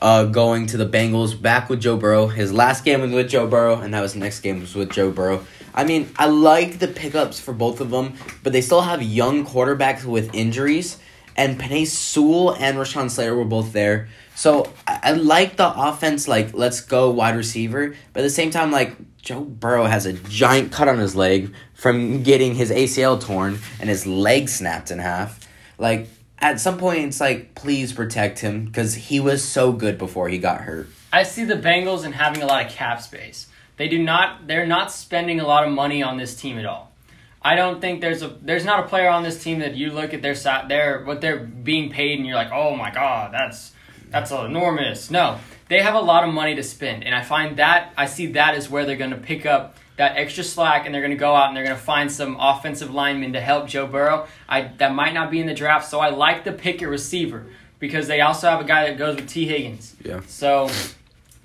uh, 0.01 0.25
going 0.25 0.65
to 0.67 0.77
the 0.77 0.87
Bengals 0.87 1.39
back 1.41 1.69
with 1.69 1.81
Joe 1.81 1.97
Burrow. 1.97 2.27
His 2.27 2.51
last 2.51 2.83
game 2.83 3.01
was 3.01 3.11
with 3.11 3.29
Joe 3.29 3.47
Burrow, 3.47 3.79
and 3.79 3.91
now 3.91 4.03
his 4.03 4.15
next 4.15 4.41
game 4.41 4.59
was 4.59 4.75
with 4.75 4.91
Joe 4.91 5.11
Burrow. 5.11 5.45
I 5.73 5.83
mean, 5.83 6.11
I 6.17 6.25
like 6.25 6.79
the 6.79 6.87
pickups 6.87 7.39
for 7.39 7.53
both 7.53 7.79
of 7.81 7.91
them, 7.91 8.15
but 8.41 8.51
they 8.51 8.61
still 8.61 8.81
have 8.81 9.01
young 9.03 9.45
quarterbacks 9.45 10.03
with 10.03 10.33
injuries. 10.33 10.97
And 11.35 11.59
Penei 11.59 11.85
Sewell 11.85 12.55
and 12.55 12.77
Rashawn 12.77 13.11
Slater 13.11 13.35
were 13.35 13.45
both 13.45 13.71
there. 13.71 14.09
So 14.33 14.73
I, 14.87 14.99
I 15.03 15.11
like 15.11 15.55
the 15.55 15.71
offense, 15.71 16.27
like, 16.27 16.55
let's 16.55 16.81
go 16.81 17.11
wide 17.11 17.35
receiver. 17.35 17.93
But 18.11 18.21
at 18.21 18.23
the 18.23 18.31
same 18.31 18.49
time, 18.49 18.71
like, 18.71 18.95
Joe 19.27 19.41
Burrow 19.41 19.84
has 19.84 20.05
a 20.05 20.13
giant 20.13 20.72
cut 20.72 20.88
on 20.88 21.00
his 21.00 21.13
leg 21.13 21.53
from 21.74 22.24
getting 22.24 22.55
his 22.55 22.72
ACL 22.72 23.19
torn 23.19 23.60
and 23.77 23.89
his 23.89 24.07
leg 24.07 24.48
snapped 24.48 24.89
in 24.89 25.00
half. 25.00 25.46
Like, 25.77 26.07
at 26.39 26.62
some 26.62 26.77
point, 26.77 27.00
it's 27.00 27.19
like, 27.19 27.53
please 27.53 27.91
protect 27.91 28.39
him 28.39 28.63
because 28.63 28.96
he 28.96 29.19
was 29.19 29.43
so 29.43 29.74
good 29.74 29.98
before 29.98 30.29
he 30.29 30.38
got 30.38 30.62
hurt. 30.62 30.88
I 31.12 31.24
see 31.24 31.43
the 31.43 31.55
Bengals 31.55 32.05
and 32.05 32.15
having 32.15 32.41
a 32.41 32.46
lot 32.46 32.67
of 32.67 32.72
cap 32.72 33.01
space. 33.01 33.48
They 33.75 33.89
do 33.89 34.01
not. 34.01 34.48
They're 34.48 34.65
not 34.65 34.93
spending 34.93 35.41
a 35.41 35.46
lot 35.46 35.67
of 35.67 35.74
money 35.74 36.01
on 36.01 36.15
this 36.15 36.34
team 36.34 36.57
at 36.57 36.65
all. 36.65 36.93
I 37.41 37.55
don't 37.55 37.81
think 37.81 38.00
there's 38.00 38.22
a 38.22 38.29
there's 38.29 38.63
not 38.63 38.86
a 38.86 38.88
player 38.88 39.10
on 39.10 39.24
this 39.24 39.43
team 39.43 39.60
that 39.60 39.75
you 39.75 39.91
look 39.91 40.13
at 40.13 40.22
their 40.22 40.36
side 40.36 40.69
their 40.69 41.03
what 41.03 41.19
they're 41.19 41.39
being 41.39 41.89
paid 41.89 42.17
and 42.17 42.25
you're 42.25 42.38
like, 42.38 42.53
oh 42.53 42.77
my 42.77 42.91
god, 42.91 43.34
that's 43.34 43.74
that's 44.09 44.31
enormous. 44.31 45.11
No, 45.11 45.39
they 45.69 45.81
have 45.81 45.95
a 45.95 45.99
lot 45.99 46.27
of 46.27 46.33
money 46.33 46.55
to 46.55 46.63
spend, 46.63 47.03
and 47.03 47.13
I 47.13 47.23
find 47.23 47.57
that 47.57 47.93
I 47.97 48.05
see 48.05 48.27
that 48.33 48.55
is 48.55 48.69
where 48.69 48.85
they're 48.85 48.97
going 48.97 49.11
to 49.11 49.17
pick 49.17 49.45
up 49.45 49.77
that 49.97 50.15
extra 50.15 50.43
slack, 50.43 50.85
and 50.85 50.93
they're 50.93 51.01
going 51.01 51.11
to 51.11 51.17
go 51.17 51.35
out 51.35 51.47
and 51.47 51.57
they're 51.57 51.63
going 51.63 51.75
to 51.75 51.81
find 51.81 52.11
some 52.11 52.37
offensive 52.39 52.93
linemen 52.93 53.33
to 53.33 53.41
help 53.41 53.67
Joe 53.67 53.87
Burrow. 53.87 54.27
I 54.47 54.61
that 54.77 54.93
might 54.93 55.13
not 55.13 55.31
be 55.31 55.39
in 55.39 55.47
the 55.47 55.53
draft, 55.53 55.89
so 55.89 55.99
I 55.99 56.09
like 56.09 56.43
the 56.43 56.53
pick 56.53 56.81
at 56.81 56.89
receiver 56.89 57.45
because 57.79 58.07
they 58.07 58.21
also 58.21 58.49
have 58.49 58.61
a 58.61 58.63
guy 58.63 58.87
that 58.87 58.97
goes 58.97 59.15
with 59.15 59.27
Tee 59.27 59.45
Higgins. 59.45 59.95
Yeah. 60.03 60.21
So, 60.27 60.69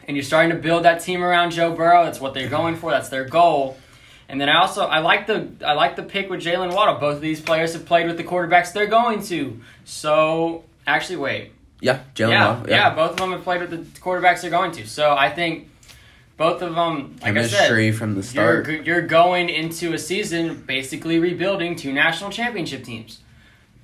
and 0.06 0.16
you're 0.16 0.24
starting 0.24 0.50
to 0.50 0.58
build 0.58 0.84
that 0.84 1.00
team 1.00 1.22
around 1.22 1.52
Joe 1.52 1.72
Burrow. 1.72 2.04
That's 2.04 2.20
what 2.20 2.34
they're 2.34 2.48
going 2.48 2.76
for. 2.76 2.90
That's 2.90 3.08
their 3.08 3.24
goal. 3.24 3.78
And 4.28 4.40
then 4.40 4.48
I 4.48 4.60
also 4.60 4.86
I 4.86 5.00
like 5.00 5.26
the 5.26 5.48
I 5.64 5.74
like 5.74 5.96
the 5.96 6.02
pick 6.02 6.30
with 6.30 6.40
Jalen 6.40 6.74
Waddle. 6.74 6.94
Both 6.94 7.16
of 7.16 7.20
these 7.22 7.40
players 7.40 7.74
have 7.74 7.84
played 7.84 8.06
with 8.06 8.16
the 8.16 8.24
quarterbacks 8.24 8.72
they're 8.72 8.86
going 8.86 9.22
to. 9.24 9.60
So 9.84 10.64
actually, 10.86 11.16
wait. 11.16 11.52
Yeah, 11.82 12.04
Jalen 12.14 12.30
Yeah, 12.30 12.48
Waddle, 12.48 12.70
yeah, 12.70 12.94
Both 12.94 13.10
of 13.10 13.16
them 13.16 13.32
have 13.32 13.42
played 13.42 13.60
with 13.60 13.70
the 13.70 14.00
quarterbacks 14.00 14.42
they're 14.42 14.50
going 14.50 14.70
to. 14.70 14.86
So 14.86 15.16
I 15.16 15.28
think 15.28 15.68
both 16.36 16.62
of 16.62 16.76
them, 16.76 17.16
like 17.20 17.36
I 17.36 17.42
said, 17.42 17.58
Chemistry 17.58 17.90
from 17.90 18.14
the 18.14 18.22
start. 18.22 18.68
you're 18.68 18.82
you're 18.82 19.02
going 19.02 19.48
into 19.48 19.92
a 19.92 19.98
season 19.98 20.62
basically 20.62 21.18
rebuilding 21.18 21.74
two 21.74 21.92
national 21.92 22.30
championship 22.30 22.84
teams, 22.84 23.18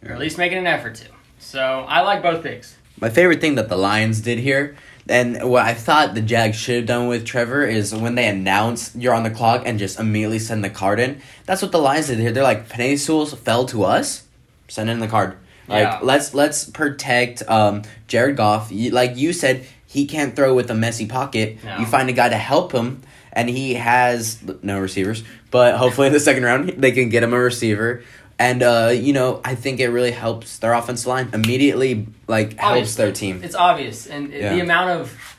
or 0.05 0.13
at 0.13 0.19
least 0.21 0.39
making 0.39 0.59
an 0.59 0.67
effort 0.69 0.95
to. 0.97 1.07
So 1.41 1.61
I 1.61 2.03
like 2.03 2.23
both 2.23 2.45
picks. 2.45 2.77
My 3.01 3.11
favorite 3.11 3.41
thing 3.41 3.57
that 3.57 3.69
the 3.69 3.77
Lions 3.77 4.21
did 4.21 4.39
here, 4.39 4.77
and 5.09 5.51
what 5.51 5.65
I 5.65 5.75
thought 5.75 6.15
the 6.15 6.23
Jags 6.23 6.57
should 6.57 6.77
have 6.77 6.87
done 6.87 7.09
with 7.09 7.25
Trevor 7.25 7.65
is 7.65 7.93
when 7.93 8.15
they 8.15 8.29
announce 8.29 8.95
you're 8.95 9.15
on 9.15 9.25
the 9.25 9.31
clock 9.31 9.63
and 9.67 9.77
just 9.77 9.99
immediately 9.99 10.39
send 10.39 10.63
the 10.63 10.71
card 10.71 11.01
in. 11.01 11.21
That's 11.47 11.63
what 11.63 11.73
the 11.73 11.79
Lions 11.79 12.07
did 12.07 12.21
here. 12.21 12.31
They're 12.31 12.45
like, 12.45 12.69
Penny 12.69 12.97
fell 12.97 13.67
to 13.67 13.85
us, 13.85 14.25
send 14.69 14.89
in 14.89 15.01
the 15.01 15.09
card. 15.09 15.37
Like 15.69 15.83
Yeah. 15.83 15.99
let's 16.03 16.35
let's 16.35 16.65
protect 16.65 17.43
um, 17.49 17.83
Jared 18.07 18.37
Goff. 18.37 18.71
Like 18.73 19.17
you 19.17 19.33
said, 19.33 19.67
he 19.87 20.07
can't 20.07 20.35
throw 20.35 20.55
with 20.55 20.71
a 20.71 20.75
messy 20.75 21.07
pocket. 21.07 21.63
No. 21.65 21.79
You 21.79 21.87
find 21.87 22.09
a 22.09 22.13
guy 22.13 22.29
to 22.31 22.37
help 22.39 22.73
him, 22.73 23.03
and 23.33 23.49
he 23.49 23.75
has 23.75 24.39
no 24.63 24.81
receivers. 24.81 25.23
But 25.51 25.77
hopefully 25.77 26.07
in 26.09 26.13
the 26.13 26.21
second 26.29 26.45
round 26.45 26.69
they 26.71 26.93
can 26.93 27.09
get 27.09 27.23
him 27.23 27.33
a 27.35 27.39
receiver. 27.39 28.03
And 28.41 28.63
uh, 28.63 28.93
you 28.95 29.13
know, 29.13 29.41
I 29.45 29.55
think 29.57 29.81
it 29.81 29.89
really 29.89 30.13
helps 30.13 30.59
their 30.59 30.73
offense 30.73 31.07
line 31.07 31.31
immediately. 31.33 32.07
Like 32.29 32.59
helps 32.59 32.95
their 32.95 33.13
team. 33.13 33.43
It's 33.43 33.55
obvious, 33.57 34.07
and 34.07 34.33
Yeah. 34.33 34.55
the 34.55 34.61
amount 34.61 34.91
of 34.91 35.37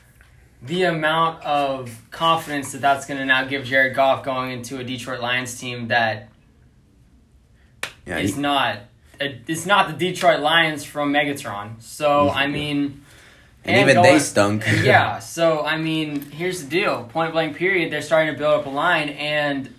the 0.62 0.82
amount 0.82 1.42
of 1.42 2.02
confidence 2.10 2.72
that 2.72 2.82
that's 2.82 3.06
going 3.06 3.18
to 3.18 3.24
now 3.24 3.44
give 3.44 3.64
Jared 3.64 3.94
Goff 3.96 4.22
going 4.22 4.50
into 4.52 4.78
a 4.78 4.84
Detroit 4.84 5.20
Lions 5.20 5.58
team 5.58 5.88
that 5.88 6.28
Yeah, 8.06 8.18
is 8.18 8.34
he- 8.36 8.40
not 8.42 8.80
Uh, 9.20 9.28
it's 9.46 9.66
not 9.66 9.88
the 9.88 9.94
Detroit 9.94 10.40
Lions 10.40 10.84
from 10.84 11.12
Megatron. 11.12 11.80
So 11.82 12.30
I 12.30 12.46
mean, 12.46 13.04
and 13.64 13.88
even 13.90 14.02
they 14.02 14.18
stunk. 14.18 14.64
yeah. 14.82 15.18
So 15.18 15.64
I 15.64 15.76
mean, 15.76 16.22
here's 16.22 16.62
the 16.62 16.70
deal: 16.70 17.04
point 17.04 17.32
blank 17.32 17.56
period. 17.56 17.92
They're 17.92 18.02
starting 18.02 18.32
to 18.32 18.38
build 18.38 18.60
up 18.60 18.66
a 18.66 18.70
line, 18.70 19.10
and 19.10 19.74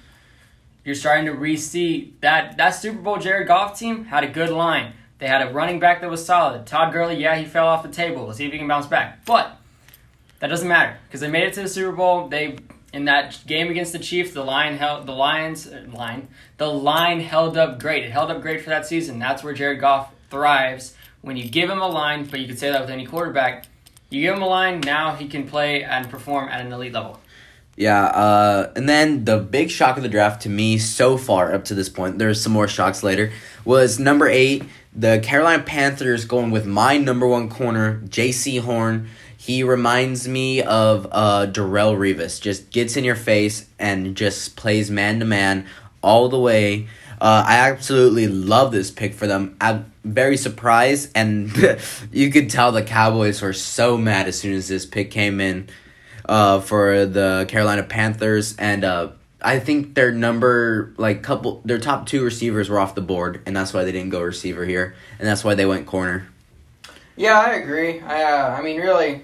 you're 0.84 0.96
starting 0.96 1.26
to 1.26 1.34
re-see 1.34 2.14
that 2.22 2.58
that 2.58 2.72
Super 2.72 3.00
Bowl 3.00 3.18
Jared 3.18 3.48
Goff 3.48 3.80
team 3.80 4.06
had 4.06 4.24
a 4.24 4.28
good 4.28 4.50
line. 4.50 4.94
They 5.18 5.28
had 5.28 5.48
a 5.48 5.52
running 5.52 5.80
back 5.80 6.02
that 6.02 6.10
was 6.10 6.26
solid. 6.26 6.66
Todd 6.66 6.92
Gurley, 6.92 7.16
yeah, 7.16 7.36
he 7.36 7.46
fell 7.46 7.68
off 7.68 7.84
the 7.84 7.90
table. 7.90 8.26
Let's 8.26 8.40
see 8.40 8.46
if 8.46 8.52
he 8.52 8.58
can 8.58 8.68
bounce 8.68 8.88
back. 8.88 9.24
But 9.26 9.56
that 10.40 10.48
doesn't 10.48 10.68
matter 10.68 10.98
because 11.08 11.22
they 11.22 11.30
made 11.30 11.44
it 11.44 11.54
to 11.54 11.62
the 11.62 11.68
Super 11.68 11.96
Bowl. 11.96 12.28
They 12.28 12.58
in 12.94 13.06
that 13.06 13.40
game 13.48 13.70
against 13.70 13.94
the 13.94 14.00
Chiefs, 14.00 14.32
the 14.32 14.44
line 14.44 14.78
held 14.78 15.06
the 15.06 15.14
Lions 15.14 15.68
uh, 15.68 15.86
line. 15.92 16.28
The 16.58 16.68
line 16.68 17.22
held 17.22 17.58
up 17.58 17.80
great. 17.80 18.04
It 18.04 18.12
held 18.12 18.32
up 18.32 18.42
great 18.42 18.62
for 18.62 18.70
that 18.70 18.86
season. 18.86 19.20
That's 19.20 19.44
where 19.44 19.54
Jared 19.54 19.80
Goff 19.80 20.14
thrives 20.30 20.96
when 21.22 21.38
you 21.38 21.50
give 21.50 21.70
him 21.70 21.82
a 21.82 21.88
line. 21.88 22.26
But 22.26 22.40
you 22.40 22.48
could 22.48 22.60
say 22.60 22.72
that 22.72 22.82
with 22.82 22.90
any 22.90 23.06
quarterback. 23.06 23.66
You 24.10 24.22
give 24.22 24.36
him 24.36 24.42
a 24.42 24.48
line, 24.48 24.82
now 24.82 25.16
he 25.16 25.30
can 25.30 25.48
play 25.48 25.84
and 25.84 26.10
perform 26.10 26.50
at 26.50 26.60
an 26.60 26.74
elite 26.74 26.92
level. 26.92 27.22
Yeah, 27.78 28.04
uh, 28.04 28.72
and 28.76 28.88
then 28.90 29.24
the 29.24 29.38
big 29.38 29.72
shock 29.72 29.96
of 29.96 30.04
the 30.04 30.10
draft 30.10 30.42
to 30.42 30.50
me 30.50 30.78
so 30.78 31.18
far 31.18 31.54
up 31.54 31.64
to 31.66 31.74
this 31.74 31.88
point, 31.88 32.20
there's 32.20 32.42
some 32.42 32.52
more 32.52 32.68
shocks 32.68 33.04
later, 33.04 33.32
was 33.64 34.00
number 34.00 34.28
eight, 34.28 34.66
the 34.94 35.22
Carolina 35.24 35.64
Panthers 35.64 36.26
going 36.26 36.52
with 36.52 36.66
my 36.66 36.98
number 36.98 37.26
one 37.26 37.50
corner, 37.50 38.02
Jaycee 38.06 38.60
Horn. 38.60 39.08
He 39.42 39.64
reminds 39.64 40.28
me 40.28 40.62
of 40.62 41.08
uh, 41.12 41.48
Darrelle 41.48 41.98
Revis. 41.98 42.40
Just 42.40 42.70
gets 42.70 42.96
in 42.96 43.04
your 43.04 43.16
face 43.16 43.68
and 43.80 44.16
just 44.16 44.56
plays 44.56 44.92
man 44.92 45.18
to 45.18 45.26
man 45.26 45.66
all 46.04 46.30
the 46.30 46.38
way. 46.38 46.88
Uh, 47.20 47.44
I 47.48 47.56
absolutely 47.72 48.28
love 48.28 48.72
this 48.72 48.92
pick 48.92 49.16
for 49.16 49.26
them. 49.26 49.58
I'm 49.60 49.92
very 50.04 50.38
surprised, 50.38 51.10
and 51.16 51.52
you 52.12 52.30
could 52.30 52.52
tell 52.52 52.72
the 52.72 52.84
Cowboys 52.84 53.42
were 53.42 53.52
so 53.52 53.98
mad 53.98 54.28
as 54.28 54.38
soon 54.38 54.54
as 54.54 54.68
this 54.68 54.86
pick 54.86 55.10
came 55.10 55.42
in 55.42 55.70
uh, 56.30 56.60
for 56.60 57.08
the 57.08 57.48
Carolina 57.50 57.82
Panthers, 57.82 58.56
and 58.58 58.84
uh, 58.84 59.10
I 59.42 59.58
think 59.58 59.96
their 59.96 60.12
number 60.12 60.94
like 60.98 61.24
couple 61.24 61.64
their 61.66 61.80
top 61.80 62.06
two 62.06 62.24
receivers 62.24 62.70
were 62.70 62.80
off 62.80 62.94
the 62.94 63.02
board, 63.02 63.42
and 63.48 63.58
that's 63.58 63.74
why 63.74 63.86
they 63.86 63.92
didn't 63.92 64.12
go 64.12 64.22
receiver 64.22 64.66
here, 64.66 64.94
and 65.18 65.28
that's 65.28 65.44
why 65.44 65.56
they 65.56 65.66
went 65.66 65.88
corner. 65.88 66.28
Yeah, 67.16 67.40
I 67.40 67.54
agree. 67.54 68.02
I, 68.02 68.24
uh, 68.24 68.56
I 68.58 68.62
mean, 68.62 68.80
really, 68.80 69.24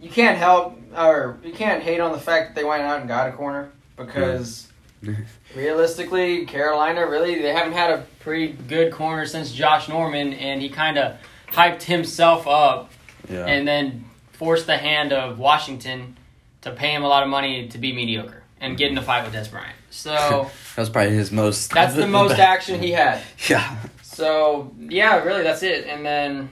you 0.00 0.08
can't 0.10 0.38
help 0.38 0.78
or 0.96 1.38
you 1.44 1.52
can't 1.52 1.82
hate 1.82 2.00
on 2.00 2.12
the 2.12 2.18
fact 2.20 2.48
that 2.54 2.60
they 2.60 2.64
went 2.64 2.82
out 2.82 3.00
and 3.00 3.08
got 3.08 3.28
a 3.28 3.32
corner 3.32 3.70
because 3.96 4.68
realistically, 5.54 6.46
Carolina 6.46 7.06
really 7.06 7.40
they 7.40 7.52
haven't 7.52 7.72
had 7.74 7.90
a 7.90 8.06
Pretty 8.20 8.52
good 8.52 8.92
corner 8.92 9.24
since 9.24 9.50
Josh 9.52 9.88
Norman, 9.88 10.34
and 10.34 10.60
he 10.60 10.68
kind 10.68 10.98
of 10.98 11.16
hyped 11.50 11.82
himself 11.82 12.46
up 12.46 12.90
Yeah. 13.30 13.46
and 13.46 13.66
then 13.66 14.04
forced 14.32 14.66
the 14.66 14.76
hand 14.76 15.14
of 15.14 15.38
Washington 15.38 16.18
to 16.60 16.72
pay 16.72 16.92
him 16.92 17.04
a 17.04 17.08
lot 17.08 17.22
of 17.22 17.30
money 17.30 17.68
to 17.68 17.78
be 17.78 17.90
mediocre 17.94 18.42
and 18.60 18.76
get 18.76 18.90
in 18.90 18.98
a 18.98 19.02
fight 19.02 19.24
with 19.24 19.32
Dez 19.32 19.50
Bryant. 19.50 19.74
So 19.88 20.10
that 20.76 20.82
was 20.82 20.90
probably 20.90 21.14
his 21.14 21.32
most. 21.32 21.70
that's 21.72 21.94
the 21.94 22.06
most 22.18 22.38
action 22.38 22.82
he 22.82 22.90
had. 22.92 23.22
Yeah. 23.48 23.78
So 24.02 24.72
yeah, 24.78 25.22
really, 25.24 25.42
that's 25.42 25.62
it. 25.62 25.86
And 25.86 26.04
then 26.04 26.50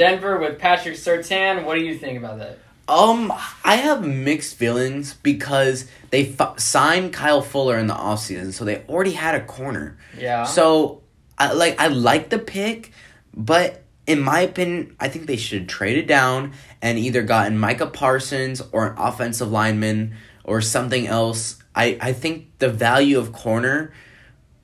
Denver 0.00 0.38
with 0.38 0.58
Patrick 0.58 0.94
Surtain. 0.94 1.66
What 1.66 1.74
do 1.74 1.82
you 1.82 1.94
think 1.94 2.16
about 2.16 2.38
that? 2.38 2.58
Um, 2.88 3.30
I 3.62 3.76
have 3.76 4.02
mixed 4.02 4.56
feelings 4.56 5.12
because 5.12 5.86
they 6.08 6.34
f- 6.38 6.58
signed 6.58 7.12
Kyle 7.12 7.42
Fuller 7.42 7.76
in 7.76 7.86
the 7.86 7.92
offseason, 7.92 8.54
so 8.54 8.64
they 8.64 8.82
already 8.88 9.12
had 9.12 9.34
a 9.34 9.44
corner. 9.44 9.98
Yeah. 10.18 10.44
So, 10.44 11.02
I 11.36 11.52
like 11.52 11.78
I 11.78 11.88
like 11.88 12.30
the 12.30 12.38
pick, 12.38 12.92
but 13.36 13.82
in 14.06 14.22
my 14.22 14.40
opinion, 14.40 14.96
I 14.98 15.08
think 15.08 15.26
they 15.26 15.36
should 15.36 15.58
have 15.58 15.68
traded 15.68 16.06
down 16.06 16.54
and 16.80 16.98
either 16.98 17.22
gotten 17.22 17.58
Micah 17.58 17.86
Parsons 17.86 18.62
or 18.72 18.86
an 18.86 18.94
offensive 18.96 19.52
lineman 19.52 20.14
or 20.44 20.62
something 20.62 21.06
else. 21.06 21.62
I 21.74 21.98
I 22.00 22.14
think 22.14 22.58
the 22.58 22.70
value 22.70 23.18
of 23.18 23.34
corner 23.34 23.92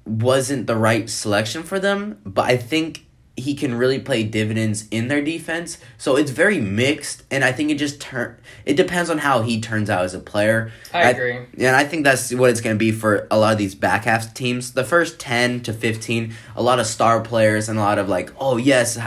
wasn't 0.07 0.67
the 0.67 0.77
right 0.77 1.11
selection 1.11 1.63
for 1.63 1.79
them, 1.79 2.23
but 2.25 2.47
I 2.47 2.57
think 2.57 3.06
he 3.37 3.55
can 3.55 3.75
really 3.75 3.99
play 3.99 4.23
dividends 4.23 4.89
in 4.91 5.09
their 5.09 5.23
defense. 5.23 5.79
So 5.99 6.17
it's 6.17 6.31
very 6.31 6.61
mixed, 6.61 7.23
and 7.31 7.45
I 7.45 7.53
think 7.53 7.71
it 7.71 7.77
just 7.77 8.01
turn. 8.01 8.39
It 8.65 8.75
depends 8.75 9.11
on 9.11 9.19
how 9.19 9.43
he 9.43 9.61
turns 9.61 9.91
out 9.91 10.05
as 10.05 10.15
a 10.15 10.19
player. 10.19 10.73
I 10.93 11.11
agree. 11.11 11.39
And 11.59 11.77
I 11.77 11.85
think 11.85 12.05
that's 12.05 12.33
what 12.33 12.51
it's 12.51 12.61
going 12.61 12.75
to 12.75 12.79
be 12.79 12.93
for 12.93 13.27
a 13.31 13.39
lot 13.39 13.53
of 13.53 13.59
these 13.59 13.75
back 13.75 14.05
half 14.05 14.33
teams. 14.35 14.73
The 14.73 14.85
first 14.85 15.21
10 15.21 15.63
to 15.65 15.73
15, 15.73 16.33
a 16.57 16.63
lot 16.63 16.81
of 16.81 16.87
star 16.87 17.21
players 17.21 17.69
and 17.69 17.79
a 17.79 17.83
lot 17.83 17.99
of 17.99 18.09
like, 18.09 18.33
oh, 18.41 18.57
yes, 18.57 18.99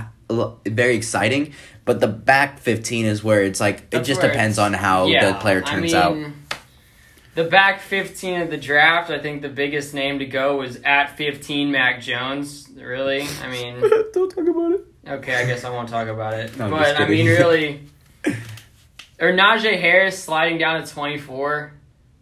very 0.66 0.96
exciting. 0.96 1.54
But 1.86 2.00
the 2.00 2.08
back 2.08 2.60
15 2.60 3.06
is 3.06 3.24
where 3.24 3.42
it's 3.42 3.60
like, 3.60 3.80
it 3.80 3.92
That's 3.92 4.08
just 4.08 4.22
depends 4.22 4.60
on 4.60 4.74
how 4.74 5.08
Yeah, 5.08 5.32
the 5.32 5.40
player 5.40 5.64
I 5.66 5.70
turns 5.72 5.94
mean, 5.94 5.96
out. 5.96 6.18
The 7.39 7.46
back 7.46 7.79
15 7.79 8.41
of 8.41 8.50
the 8.50 8.58
draft, 8.58 9.10
I 9.10 9.17
think 9.17 9.41
the 9.41 9.48
biggest 9.48 9.93
name 9.93 10.19
to 10.19 10.25
go 10.25 10.58
was 10.58 10.75
at 10.84 11.15
15, 11.15 11.72
Mac 11.72 12.01
Jones. 12.01 12.67
Really? 12.75 13.25
I 13.41 13.50
mean, 13.50 13.79
Don't 14.13 14.29
talk 14.29 14.46
about 14.46 14.74
it. 14.74 14.86
okay, 15.08 15.36
I 15.41 15.46
guess 15.46 15.63
I 15.63 15.69
won't 15.69 15.88
talk 15.88 16.10
about 16.10 16.34
it. 16.34 16.58
No, 16.58 16.69
but, 16.69 17.00
I 17.00 17.08
mean, 17.08 17.25
really. 17.27 17.88
Or 19.22 19.31
Najee 19.31 19.79
Harris 19.79 20.22
sliding 20.22 20.58
down 20.58 20.86
to 20.86 20.93
24. 20.93 21.72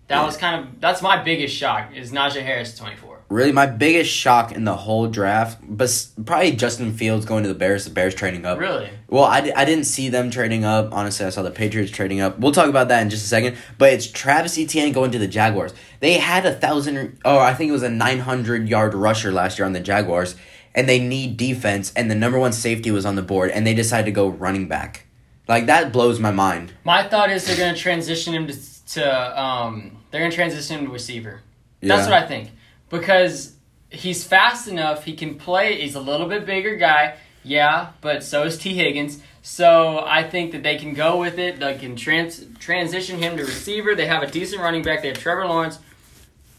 That 0.07 0.24
was 0.24 0.38
kind 0.38 0.63
of, 0.63 0.79
that's 0.79 1.01
my 1.01 1.24
biggest 1.24 1.55
shock, 1.55 1.95
is 1.95 2.12
Najee 2.12 2.43
Harris 2.43 2.77
24. 2.77 3.16
Really, 3.29 3.51
my 3.51 3.65
biggest 3.65 4.10
shock 4.10 4.53
in 4.53 4.63
the 4.63 4.75
whole 4.75 5.07
draft, 5.07 5.60
but 5.62 6.07
probably 6.25 6.53
Justin 6.53 6.93
Fields 6.93 7.25
going 7.25 7.43
to 7.43 7.50
the 7.50 7.55
Bears, 7.55 7.84
the 7.84 7.91
Bears 7.91 8.15
trading 8.15 8.46
up. 8.46 8.57
Really? 8.57 8.89
Well, 9.10 9.25
I, 9.25 9.51
I 9.53 9.65
didn't 9.65 9.84
see 9.84 10.07
them 10.07 10.31
trading 10.31 10.63
up. 10.63 10.93
Honestly, 10.93 11.25
I 11.25 11.29
saw 11.29 11.41
the 11.41 11.51
Patriots 11.51 11.91
trading 11.91 12.22
up. 12.22 12.39
We'll 12.39 12.53
talk 12.53 12.69
about 12.69 12.88
that 12.88 13.01
in 13.01 13.10
just 13.10 13.25
a 13.25 13.27
second. 13.27 13.57
But 13.77 13.91
it's 13.91 14.10
Travis 14.10 14.57
Etienne 14.57 14.93
going 14.93 15.12
to 15.12 15.19
the 15.19 15.27
Jaguars. 15.27 15.74
They 16.00 16.13
had 16.13 16.46
a 16.46 16.53
thousand, 16.53 17.19
oh, 17.25 17.38
I 17.38 17.53
think 17.53 17.67
it 17.67 17.74
was 17.74 17.84
a 17.84 17.89
900 17.89 18.69
yard 18.69 18.93
rusher 18.93 19.34
last 19.34 19.60
year 19.60 19.65
on 19.65 19.74
the 19.74 19.81
Jaguars, 19.81 20.38
and 20.74 20.88
they 20.88 21.00
need 21.00 21.36
defense, 21.36 21.91
and 21.98 22.10
the 22.10 22.15
number 22.15 22.39
one 22.39 22.53
safety 22.53 22.91
was 22.91 23.05
on 23.05 23.15
the 23.15 23.22
board, 23.22 23.51
and 23.51 23.67
they 23.67 23.74
decided 23.74 24.05
to 24.05 24.12
go 24.12 24.29
running 24.29 24.69
back. 24.69 25.05
Like, 25.50 25.65
that 25.65 25.91
blows 25.91 26.19
my 26.19 26.31
mind. 26.31 26.74
My 26.86 27.03
thought 27.03 27.29
is 27.29 27.46
they're 27.46 27.57
going 27.57 27.75
to 27.75 27.79
transition 27.79 28.34
him 28.34 28.48
to, 28.48 28.86
to 28.93 29.41
um, 29.41 29.98
they're 30.12 30.22
going 30.22 30.31
to 30.31 30.36
transition 30.36 30.79
him 30.79 30.86
to 30.86 30.91
receiver. 30.91 31.41
That's 31.81 32.05
what 32.07 32.13
I 32.13 32.25
think. 32.25 32.51
Because 32.89 33.53
he's 33.89 34.24
fast 34.24 34.67
enough, 34.67 35.03
he 35.03 35.13
can 35.15 35.36
play. 35.36 35.82
He's 35.82 35.96
a 35.96 36.00
little 36.01 36.27
bit 36.27 36.46
bigger 36.46 36.75
guy, 36.75 37.15
yeah, 37.44 37.89
but 38.01 38.24
so 38.24 38.44
is 38.44 38.58
Tee 38.58 38.74
Higgins. 38.75 39.22
So 39.41 40.03
I 40.06 40.24
think 40.24 40.51
that 40.51 40.63
they 40.63 40.77
can 40.77 40.94
go 40.94 41.17
with 41.17 41.39
it. 41.39 41.60
They 41.60 41.75
can 41.75 41.96
trans- 41.96 42.46
transition 42.60 43.17
him 43.22 43.38
to 43.38 43.44
receiver. 43.46 43.96
They 43.96 44.06
have 44.08 44.22
a 44.24 44.27
decent 44.27 44.62
running 44.62 44.84
back. 44.84 45.01
They 45.01 45.08
have 45.08 45.20
Trevor 45.20 45.48
Lawrence. 45.48 45.79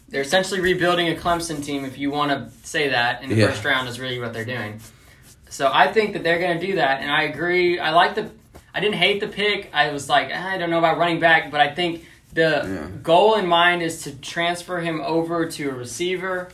They're 0.09 0.21
essentially 0.23 0.59
rebuilding 0.59 1.07
a 1.09 1.15
Clemson 1.15 1.63
team, 1.63 1.85
if 1.85 1.99
you 1.99 2.09
want 2.09 2.31
to 2.31 2.49
say 2.67 2.89
that. 2.89 3.21
In 3.21 3.29
the 3.29 3.35
Yeah. 3.35 3.47
first 3.47 3.63
round 3.63 3.87
is 3.87 3.99
really 3.99 4.19
what 4.19 4.33
they're 4.33 4.43
doing. 4.45 4.81
So 5.49 5.69
I 5.71 5.91
think 5.91 6.13
that 6.13 6.23
they're 6.23 6.39
going 6.39 6.59
to 6.59 6.65
do 6.65 6.75
that, 6.75 7.01
and 7.01 7.11
I 7.11 7.23
agree. 7.23 7.79
I 7.79 7.91
like 7.91 8.15
the. 8.15 8.29
I 8.73 8.79
didn't 8.79 8.95
hate 8.95 9.19
the 9.19 9.27
pick. 9.27 9.69
I 9.73 9.91
was 9.91 10.07
like, 10.09 10.29
"Ah, 10.33 10.49
I 10.51 10.57
don't 10.57 10.69
know 10.69 10.77
about 10.79 10.97
running 10.99 11.19
back, 11.19 11.51
but 11.51 11.59
I 11.59 11.73
think 11.73 12.05
the 12.33 12.41
Yeah. 12.63 12.87
goal 13.01 13.35
in 13.35 13.47
mind 13.47 13.81
is 13.81 14.01
to 14.03 14.11
transfer 14.15 14.79
him 14.79 15.01
over 15.01 15.45
to 15.47 15.69
a 15.69 15.73
receiver. 15.73 16.49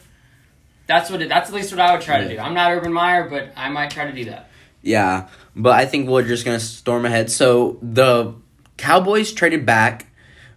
That's 0.88 1.10
what. 1.10 1.22
It, 1.22 1.30
that's 1.30 1.50
at 1.50 1.56
least 1.56 1.72
what 1.72 1.80
I 1.82 1.92
would 1.94 2.02
try 2.02 2.22
to 2.22 2.30
do. 2.30 2.38
I'm 2.40 2.54
not 2.54 2.72
Urban 2.72 2.94
Meyer, 2.94 3.28
but 3.30 3.50
I 3.56 3.70
might 3.70 3.90
try 3.90 4.06
to 4.06 4.14
do 4.14 4.26
that. 4.26 4.50
Yeah, 4.84 5.28
but 5.56 5.74
I 5.74 5.86
think 5.86 6.08
we're 6.10 6.22
just 6.28 6.46
gonna 6.46 6.60
storm 6.60 7.06
ahead. 7.06 7.32
So 7.32 7.80
the 7.82 8.36
Cowboys 8.78 9.32
traded 9.34 9.66
back 9.66 10.08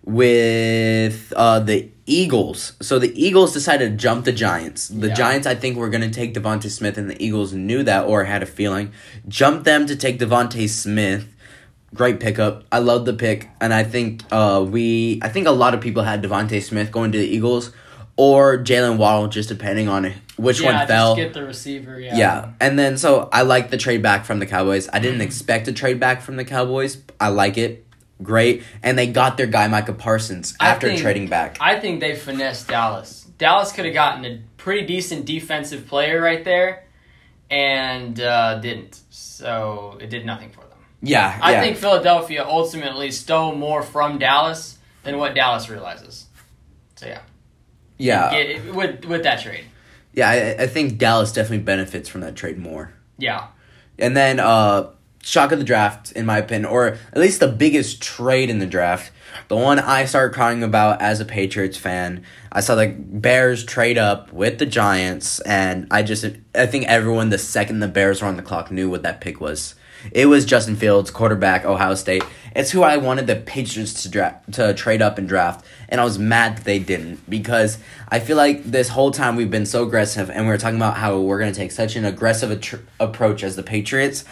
with 0.04 1.32
uh, 1.36 1.60
the 1.60 1.90
Eagles. 2.06 2.72
So 2.80 2.98
the 2.98 3.12
Eagles 3.22 3.52
decided 3.52 3.90
to 3.92 3.96
jump 3.96 4.24
the 4.24 4.32
Giants. 4.32 4.88
The 4.88 5.08
Yeah. 5.08 5.14
Giants, 5.14 5.46
I 5.46 5.54
think, 5.54 5.76
were 5.76 5.88
gonna 5.88 6.10
take 6.10 6.34
DeVonta 6.34 6.70
Smith, 6.70 6.98
and 6.98 7.08
the 7.10 7.22
Eagles 7.24 7.52
knew 7.52 7.82
that 7.84 8.04
or 8.04 8.24
had 8.24 8.42
a 8.42 8.46
feeling. 8.46 8.92
Jumped 9.28 9.64
them 9.64 9.86
to 9.86 9.96
take 9.96 10.18
DeVonta 10.18 10.68
Smith. 10.68 11.26
Great 11.94 12.20
pickup. 12.20 12.64
I 12.70 12.80
love 12.80 13.06
the 13.06 13.14
pick, 13.14 13.48
and 13.60 13.72
I 13.72 13.82
think 13.82 14.22
uh, 14.30 14.64
we. 14.68 15.20
I 15.22 15.28
think 15.30 15.46
a 15.46 15.52
lot 15.52 15.72
of 15.74 15.80
people 15.80 16.02
had 16.02 16.22
DeVonta 16.22 16.62
Smith 16.62 16.92
going 16.92 17.12
to 17.12 17.18
the 17.18 17.26
Eagles 17.26 17.72
or 18.16 18.58
Jalen 18.58 18.98
Waddle, 18.98 19.28
just 19.28 19.48
depending 19.48 19.88
on 19.88 20.12
which 20.36 20.60
yeah, 20.60 20.78
one 20.80 20.86
fell. 20.86 21.16
just 21.16 21.26
get 21.26 21.34
the 21.34 21.44
receiver. 21.46 21.98
Yeah. 21.98 22.16
Yeah. 22.16 22.52
And 22.60 22.78
then 22.78 22.98
so 22.98 23.28
I 23.32 23.42
like 23.42 23.70
the 23.70 23.76
trade 23.78 24.02
back 24.02 24.24
from 24.26 24.38
the 24.38 24.44
Cowboys. 24.46 24.88
I 24.92 24.98
didn't 24.98 25.20
Mhm. 25.20 25.24
expect 25.24 25.66
a 25.68 25.72
trade 25.72 25.98
back 25.98 26.20
from 26.20 26.36
the 26.36 26.44
Cowboys. 26.44 26.98
I 27.18 27.28
like 27.28 27.56
it. 27.56 27.86
Great. 28.22 28.64
And 28.82 28.98
they 28.98 29.06
got 29.06 29.36
their 29.36 29.46
guy 29.46 29.66
Micah 29.68 29.92
Parsons 29.92 30.54
after 30.60 30.88
think- 30.88 31.00
trading 31.00 31.28
back. 31.28 31.56
I 31.60 31.78
think 31.78 32.00
they 32.00 32.14
finessed 32.16 32.68
Dallas. 32.68 33.24
Dallas 33.38 33.70
could 33.72 33.84
have 33.84 33.94
gotten 33.94 34.24
a 34.24 34.40
pretty 34.56 34.84
decent 34.84 35.24
defensive 35.24 35.86
player 35.86 36.20
right 36.20 36.44
there, 36.44 36.84
and 37.50 38.20
uh, 38.20 38.58
didn't. 38.58 39.00
So 39.10 39.96
it 40.00 40.10
did 40.10 40.26
nothing 40.26 40.50
for 40.50 40.60
them. 40.62 40.67
Yeah. 41.02 41.38
I 41.40 41.52
yeah. 41.52 41.60
think 41.60 41.76
Philadelphia 41.76 42.44
ultimately 42.44 43.10
stole 43.10 43.54
more 43.54 43.82
from 43.82 44.18
Dallas 44.18 44.78
than 45.04 45.18
what 45.18 45.34
Dallas 45.34 45.68
realizes. 45.68 46.26
So 46.96 47.06
yeah, 47.06 47.20
yeah. 47.98 48.70
With 48.72 49.04
with 49.04 49.22
that 49.22 49.40
trade, 49.40 49.64
Yeah, 50.12 50.28
I, 50.28 50.64
I 50.64 50.66
think 50.66 50.98
Dallas 50.98 51.32
definitely 51.32 51.64
benefits 51.64 52.08
from 52.08 52.22
that 52.22 52.34
trade 52.34 52.58
more. 52.58 52.92
yeah, 53.18 53.46
And 53.98 54.16
then 54.16 54.40
uh 54.40 54.90
shock 55.22 55.52
of 55.52 55.58
the 55.58 55.64
draft 55.64 56.12
in 56.12 56.24
my 56.24 56.38
opinion 56.38 56.64
or 56.64 56.96
at 57.12 57.18
least 57.18 57.40
the 57.40 57.48
biggest 57.48 58.00
trade 58.02 58.50
in 58.50 58.58
the 58.58 58.66
draft. 58.66 59.12
The 59.48 59.56
one 59.56 59.78
I 59.78 60.04
started 60.06 60.34
crying 60.34 60.62
about 60.62 61.02
as 61.02 61.20
a 61.20 61.24
Patriots 61.24 61.76
fan. 61.76 62.24
I 62.50 62.60
saw 62.60 62.74
the 62.74 62.88
Bears 62.98 63.64
trade 63.64 63.98
up 63.98 64.32
with 64.32 64.58
the 64.58 64.66
Giants 64.66 65.38
and 65.40 65.86
I 65.90 66.02
just 66.02 66.24
I 66.54 66.66
think 66.66 66.86
everyone 66.86 67.30
the 67.30 67.38
second 67.38 67.78
the 67.80 67.88
Bears 67.88 68.22
were 68.22 68.28
on 68.28 68.36
the 68.36 68.42
clock 68.42 68.70
knew 68.72 68.90
what 68.90 69.02
that 69.04 69.20
pick 69.20 69.40
was. 69.40 69.74
It 70.12 70.26
was 70.26 70.44
Justin 70.44 70.76
Fields, 70.76 71.10
quarterback, 71.10 71.64
Ohio 71.64 71.94
State. 71.94 72.22
It's 72.54 72.70
who 72.70 72.82
I 72.82 72.96
wanted 72.96 73.26
the 73.26 73.36
Patriots 73.36 74.02
to 74.02 74.08
draft 74.08 74.52
to 74.52 74.74
trade 74.74 75.02
up 75.02 75.18
and 75.18 75.28
draft, 75.28 75.64
and 75.88 76.00
I 76.00 76.04
was 76.04 76.18
mad 76.18 76.58
that 76.58 76.64
they 76.64 76.78
didn't 76.78 77.28
because 77.28 77.78
I 78.08 78.20
feel 78.20 78.36
like 78.36 78.64
this 78.64 78.88
whole 78.88 79.10
time 79.10 79.36
we've 79.36 79.50
been 79.50 79.66
so 79.66 79.84
aggressive, 79.84 80.30
and 80.30 80.46
we 80.46 80.50
were 80.50 80.58
talking 80.58 80.76
about 80.76 80.96
how 80.96 81.18
we're 81.20 81.38
gonna 81.38 81.52
take 81.52 81.72
such 81.72 81.96
an 81.96 82.04
aggressive 82.04 82.50
approach 82.98 83.42
as 83.42 83.56
the 83.56 83.62
Patriots, 83.62 84.24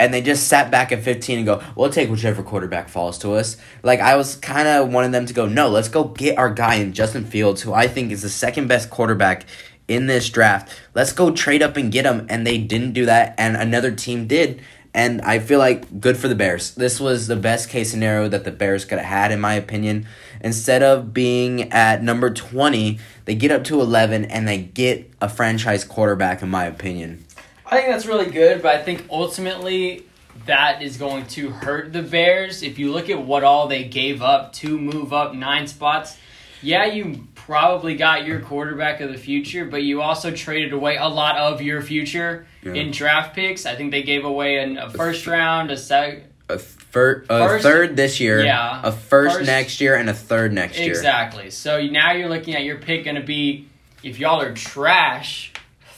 and 0.00 0.14
they 0.14 0.22
just 0.22 0.48
sat 0.48 0.70
back 0.70 0.92
at 0.92 1.02
fifteen 1.02 1.38
and 1.38 1.46
go, 1.46 1.62
"We'll 1.76 1.90
take 1.90 2.10
whichever 2.10 2.42
quarterback 2.42 2.88
falls 2.88 3.18
to 3.18 3.34
us." 3.34 3.56
Like 3.82 4.00
I 4.00 4.16
was 4.16 4.36
kind 4.36 4.66
of 4.66 4.92
wanting 4.92 5.10
them 5.12 5.26
to 5.26 5.34
go, 5.34 5.46
"No, 5.46 5.68
let's 5.68 5.88
go 5.88 6.04
get 6.04 6.38
our 6.38 6.50
guy 6.50 6.76
in 6.76 6.92
Justin 6.92 7.24
Fields, 7.24 7.62
who 7.62 7.72
I 7.72 7.86
think 7.86 8.10
is 8.12 8.22
the 8.22 8.28
second 8.28 8.68
best 8.68 8.90
quarterback." 8.90 9.44
In 9.86 10.06
this 10.06 10.28
draft, 10.28 10.68
let's 10.94 11.14
go 11.14 11.30
trade 11.30 11.62
up 11.62 11.78
and 11.78 11.90
get 11.90 12.04
him, 12.04 12.26
and 12.28 12.46
they 12.46 12.58
didn't 12.58 12.92
do 12.92 13.06
that, 13.06 13.34
and 13.38 13.56
another 13.56 13.90
team 13.90 14.26
did, 14.26 14.60
and 14.94 15.20
I 15.22 15.38
feel 15.38 15.58
like 15.58 16.00
good 16.00 16.16
for 16.16 16.28
the 16.28 16.34
Bears. 16.34 16.74
This 16.74 16.98
was 16.98 17.26
the 17.26 17.36
best 17.36 17.68
case 17.68 17.90
scenario 17.90 18.28
that 18.28 18.44
the 18.44 18.50
Bears 18.50 18.84
could 18.84 18.98
have 18.98 19.06
had, 19.06 19.32
in 19.32 19.40
my 19.40 19.54
opinion. 19.54 20.06
Instead 20.40 20.82
of 20.82 21.12
being 21.12 21.72
at 21.72 22.02
number 22.02 22.30
20, 22.30 22.98
they 23.24 23.34
get 23.34 23.50
up 23.50 23.64
to 23.64 23.80
11 23.80 24.24
and 24.26 24.48
they 24.48 24.58
get 24.58 25.10
a 25.20 25.28
franchise 25.28 25.84
quarterback, 25.84 26.42
in 26.42 26.48
my 26.48 26.64
opinion. 26.64 27.24
I 27.66 27.76
think 27.76 27.88
that's 27.88 28.06
really 28.06 28.30
good. 28.30 28.62
But 28.62 28.76
I 28.76 28.82
think 28.82 29.04
ultimately 29.10 30.04
that 30.46 30.82
is 30.82 30.96
going 30.96 31.26
to 31.26 31.50
hurt 31.50 31.92
the 31.92 32.02
Bears. 32.02 32.62
If 32.62 32.78
you 32.78 32.90
look 32.90 33.10
at 33.10 33.22
what 33.22 33.44
all 33.44 33.68
they 33.68 33.84
gave 33.84 34.22
up 34.22 34.52
to 34.54 34.78
move 34.78 35.12
up 35.12 35.34
nine 35.34 35.66
spots, 35.66 36.16
yeah, 36.62 36.86
you 36.86 37.27
probably 37.52 37.94
got 37.96 38.26
your 38.26 38.40
quarterback 38.40 39.00
of 39.00 39.10
the 39.10 39.16
future, 39.16 39.64
but 39.64 39.82
you 39.82 40.02
also 40.02 40.30
traded 40.30 40.70
away 40.74 40.98
a 40.98 41.08
lot 41.08 41.38
of 41.38 41.62
your 41.62 41.80
future 41.80 42.46
Yeah. 42.62 42.74
in 42.74 42.90
draft 42.90 43.34
picks. 43.34 43.64
I 43.64 43.74
think 43.74 43.90
they 43.90 44.02
gave 44.02 44.26
away 44.26 44.58
an, 44.58 44.76
a 44.76 44.90
first 44.90 45.26
round, 45.26 45.70
a 45.70 45.76
sec. 45.78 46.24
A, 46.50 46.58
fir- 46.58 47.24
a 47.30 47.48
First- 47.48 47.62
third 47.64 47.96
this 47.96 48.20
year, 48.20 48.44
Yeah. 48.44 48.82
a 48.84 48.92
first, 48.92 49.36
First- 49.38 49.46
next 49.46 49.80
year, 49.80 49.94
and 49.96 50.10
a 50.10 50.12
third 50.12 50.52
next 50.52 50.78
year. 50.78 50.90
Exactly. 50.90 51.48
So 51.48 51.80
now 51.86 52.12
you're 52.12 52.28
looking 52.28 52.54
at 52.54 52.64
your 52.64 52.76
pick 52.76 53.04
going 53.04 53.16
to 53.16 53.22
be, 53.22 53.66
if 54.02 54.18
y'all 54.18 54.42
are 54.42 54.52
trash, 54.52 55.50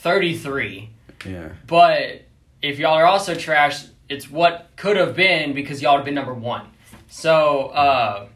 33. 0.03 0.89
Yeah. 1.27 1.49
But 1.67 2.23
if 2.63 2.79
y'all 2.79 2.95
are 2.95 3.07
also 3.07 3.35
trash, 3.35 3.83
it's 4.09 4.31
what 4.31 4.69
could 4.77 4.97
have 4.97 5.17
been 5.17 5.53
because 5.53 5.83
y'all 5.83 5.97
have 5.97 6.05
been 6.05 6.15
number 6.15 6.33
one. 6.35 6.67
So 7.09 7.67
uh, 7.71 8.27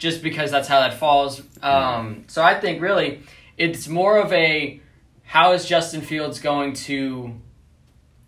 just 0.00 0.22
because 0.22 0.50
that's 0.50 0.66
how 0.66 0.80
that 0.80 0.94
falls. 0.94 1.40
Um, 1.62 2.24
so 2.26 2.42
I 2.42 2.58
think 2.58 2.80
really 2.82 3.22
it's 3.56 3.86
more 3.86 4.18
of 4.18 4.32
a 4.32 4.80
how 5.24 5.52
is 5.52 5.64
Justin 5.66 6.00
Fields 6.00 6.40
going 6.40 6.72
to 6.88 7.34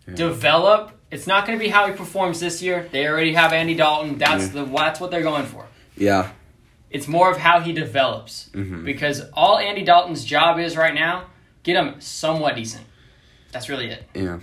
Yeah. 0.07 0.15
develop? 0.15 0.91
It's 1.11 1.27
not 1.27 1.45
going 1.45 1.57
to 1.59 1.63
be 1.63 1.69
how 1.69 1.87
he 1.87 1.93
performs 1.93 2.39
this 2.39 2.61
year. 2.61 2.87
They 2.91 3.07
already 3.07 3.33
have 3.33 3.51
Andy 3.53 3.73
Dalton. 3.75 4.17
That's 4.17 4.45
Yeah. 4.53 4.63
the 4.63 4.65
that's 4.65 4.99
what 4.99 5.11
they're 5.11 5.21
going 5.23 5.45
for. 5.45 5.65
Yeah. 5.97 6.29
It's 6.89 7.07
more 7.07 7.31
of 7.31 7.37
how 7.37 7.59
he 7.59 7.73
develops 7.73 8.49
Mhm. 8.53 8.85
because 8.85 9.21
all 9.33 9.57
Andy 9.57 9.83
Dalton's 9.83 10.23
job 10.23 10.59
is 10.59 10.77
right 10.77 10.93
now 10.93 11.25
get 11.63 11.75
him 11.75 11.95
somewhat 11.99 12.55
decent. 12.55 12.85
That's 13.51 13.67
really 13.69 13.87
it. 13.89 14.07
Yeah. 14.13 14.39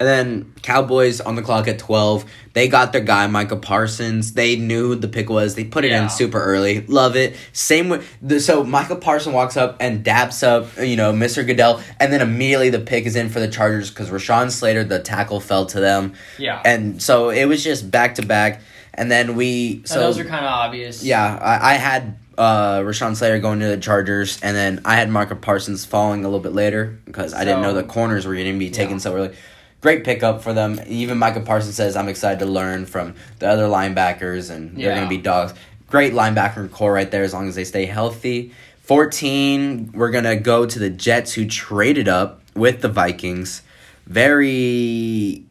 And 0.00 0.08
then 0.08 0.52
Cowboys 0.62 1.20
on 1.20 1.36
the 1.36 1.42
clock 1.42 1.68
at 1.68 1.78
12. 1.78 2.24
They 2.52 2.66
got 2.66 2.92
their 2.92 3.00
guy, 3.00 3.28
Micah 3.28 3.56
Parsons. 3.56 4.32
They 4.32 4.56
knew 4.56 4.88
who 4.88 4.94
the 4.96 5.06
pick 5.06 5.30
was. 5.30 5.54
They 5.54 5.62
put 5.64 5.84
it 5.84 5.92
Yeah. 5.92 6.02
in 6.04 6.08
super 6.10 6.42
early. 6.42 6.84
Love 6.88 7.14
it. 7.14 7.36
Same 7.52 7.88
with. 7.88 8.04
The, 8.20 8.40
so 8.40 8.64
Micah 8.64 8.96
Parsons 8.96 9.34
walks 9.34 9.56
up 9.56 9.76
and 9.78 10.04
daps 10.04 10.42
up, 10.46 10.66
you 10.84 10.96
know, 10.96 11.12
Mr. 11.12 11.46
Goodell. 11.46 11.80
And 12.00 12.12
then 12.12 12.20
immediately 12.22 12.70
the 12.70 12.80
pick 12.80 13.06
is 13.06 13.14
in 13.14 13.28
for 13.28 13.38
the 13.38 13.46
Chargers 13.48 13.88
because 13.90 14.10
Rashawn 14.10 14.50
Slater, 14.50 14.82
the 14.82 14.98
tackle, 14.98 15.38
fell 15.38 15.66
to 15.66 15.78
them. 15.80 16.14
Yeah. 16.38 16.60
And 16.64 17.00
so 17.00 17.30
it 17.30 17.44
was 17.44 17.62
just 17.62 17.88
back 17.90 18.16
to 18.16 18.26
back. 18.26 18.62
And 18.94 19.10
then 19.12 19.36
we. 19.36 19.82
So 19.84 19.94
So 19.94 20.00
those 20.00 20.18
are 20.18 20.24
kind 20.24 20.44
of 20.44 20.50
obvious. 20.50 21.04
yeah, 21.04 21.38
I, 21.40 21.72
I 21.72 21.74
had 21.74 22.16
uh, 22.36 22.80
Rashawn 22.80 23.14
Slater 23.14 23.38
going 23.38 23.60
to 23.60 23.66
the 23.66 23.76
Chargers, 23.76 24.40
and 24.42 24.56
then 24.56 24.80
I 24.84 24.96
had 24.96 25.08
Micah 25.08 25.36
Parsons 25.36 25.84
falling 25.84 26.24
a 26.24 26.28
little 26.28 26.40
bit 26.40 26.52
later 26.52 26.98
because 27.04 27.32
I 27.32 27.44
didn't 27.44 27.62
know 27.62 27.74
the 27.74 27.84
corners 27.84 28.26
were 28.26 28.34
going 28.34 28.52
to 28.52 28.58
be 28.58 28.70
taken 28.70 28.94
Yeah. 28.94 28.98
so 28.98 29.14
early. 29.14 29.36
Great 29.84 30.02
pickup 30.02 30.40
for 30.42 30.54
them. 30.54 30.80
Even 30.86 31.18
Micah 31.18 31.40
Parsons 31.42 31.74
says, 31.74 31.94
I'm 31.94 32.08
excited 32.08 32.38
to 32.38 32.46
learn 32.46 32.86
from 32.86 33.14
the 33.38 33.46
other 33.46 33.66
linebackers, 33.66 34.50
and 34.50 34.74
they're 34.78 34.94
going 34.94 35.02
to 35.04 35.08
be 35.10 35.18
dogs. 35.18 35.52
Great 35.90 36.14
linebacker 36.14 36.70
core 36.70 36.94
right 36.94 37.10
there 37.10 37.22
as 37.22 37.34
long 37.34 37.48
as 37.48 37.54
they 37.54 37.64
stay 37.64 37.84
healthy. 37.84 38.52
14, 38.80 39.92
we're 39.92 40.10
going 40.10 40.24
to 40.24 40.36
go 40.36 40.64
to 40.64 40.78
the 40.78 40.88
Jets 40.88 41.34
who 41.34 41.44
traded 41.46 42.08
up 42.08 42.40
with 42.54 42.80
the 42.80 42.88
Vikings. 42.88 43.60
Very 44.06 45.44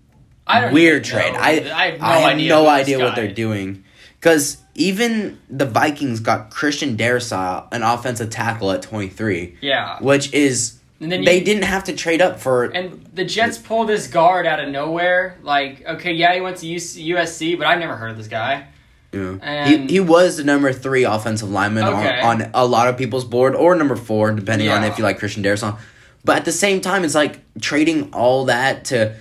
I 0.48 0.62
don't 0.62 0.74
weird 0.74 1.04
trade. 1.04 1.36
I 1.36 1.50
I 1.72 1.86
have 1.92 2.00
no 2.00 2.06
I 2.08 2.18
have 2.18 2.34
idea. 2.34 2.50
no 2.50 2.68
idea 2.68 3.00
what 3.00 3.16
they're 3.16 3.32
doing. 3.32 3.84
Because 4.20 4.58
even 4.74 5.38
the 5.48 5.66
Vikings 5.68 6.20
got 6.22 6.50
Christian 6.50 6.98
Darrisaw, 6.98 7.68
an 7.72 7.84
offensive 7.84 8.32
tackle 8.32 8.72
at 8.72 8.82
23, 8.82 9.58
Yeah. 9.62 10.00
which 10.00 10.34
is 10.34 10.80
And 11.04 11.12
then 11.12 11.20
you, 11.22 11.26
they 11.26 11.42
didn't 11.42 11.64
have 11.64 11.84
to 11.86 11.94
trade 11.94 12.22
up 12.22 12.40
for. 12.40 12.64
And 12.66 13.06
the 13.14 13.26
Jets 13.26 13.58
pulled 13.58 13.90
this 13.90 14.08
guard 14.08 14.48
out 14.48 14.60
of 14.60 14.70
nowhere. 14.70 15.38
Like, 15.44 15.86
okay, 15.86 16.14
yeah, 16.14 16.34
he 16.34 16.42
went 16.42 16.58
to 16.58 16.66
UC, 16.66 17.06
USC, 17.10 17.58
but 17.58 17.68
I've 17.68 17.80
never 17.80 17.96
heard 17.98 18.12
of 18.12 18.18
this 18.18 18.28
guy. 18.28 18.68
know, 19.12 19.38
and- 19.44 19.90
he 19.90 19.96
he 19.96 20.00
was 20.00 20.38
the 20.38 20.44
number 20.44 20.72
three 20.74 21.04
offensive 21.04 21.50
lineman 21.52 21.84
Okay. 21.84 22.22
on, 22.22 22.42
on 22.44 22.50
a 22.54 22.66
lot 22.66 22.88
of 22.88 22.98
people's 22.98 23.26
board, 23.26 23.54
or 23.54 23.76
number 23.76 23.96
four, 23.96 24.32
depending 24.32 24.70
on 24.70 24.84
if 24.84 24.98
you 24.98 25.04
like 25.04 25.20
Christian 25.20 25.44
Darrisaw. 25.44 25.78
But 26.26 26.38
at 26.38 26.46
the 26.46 26.52
same 26.54 26.80
time, 26.82 27.04
it's 27.04 27.14
like 27.16 27.42
trading 27.60 28.14
all 28.14 28.46
that 28.46 28.86
to 28.86 29.14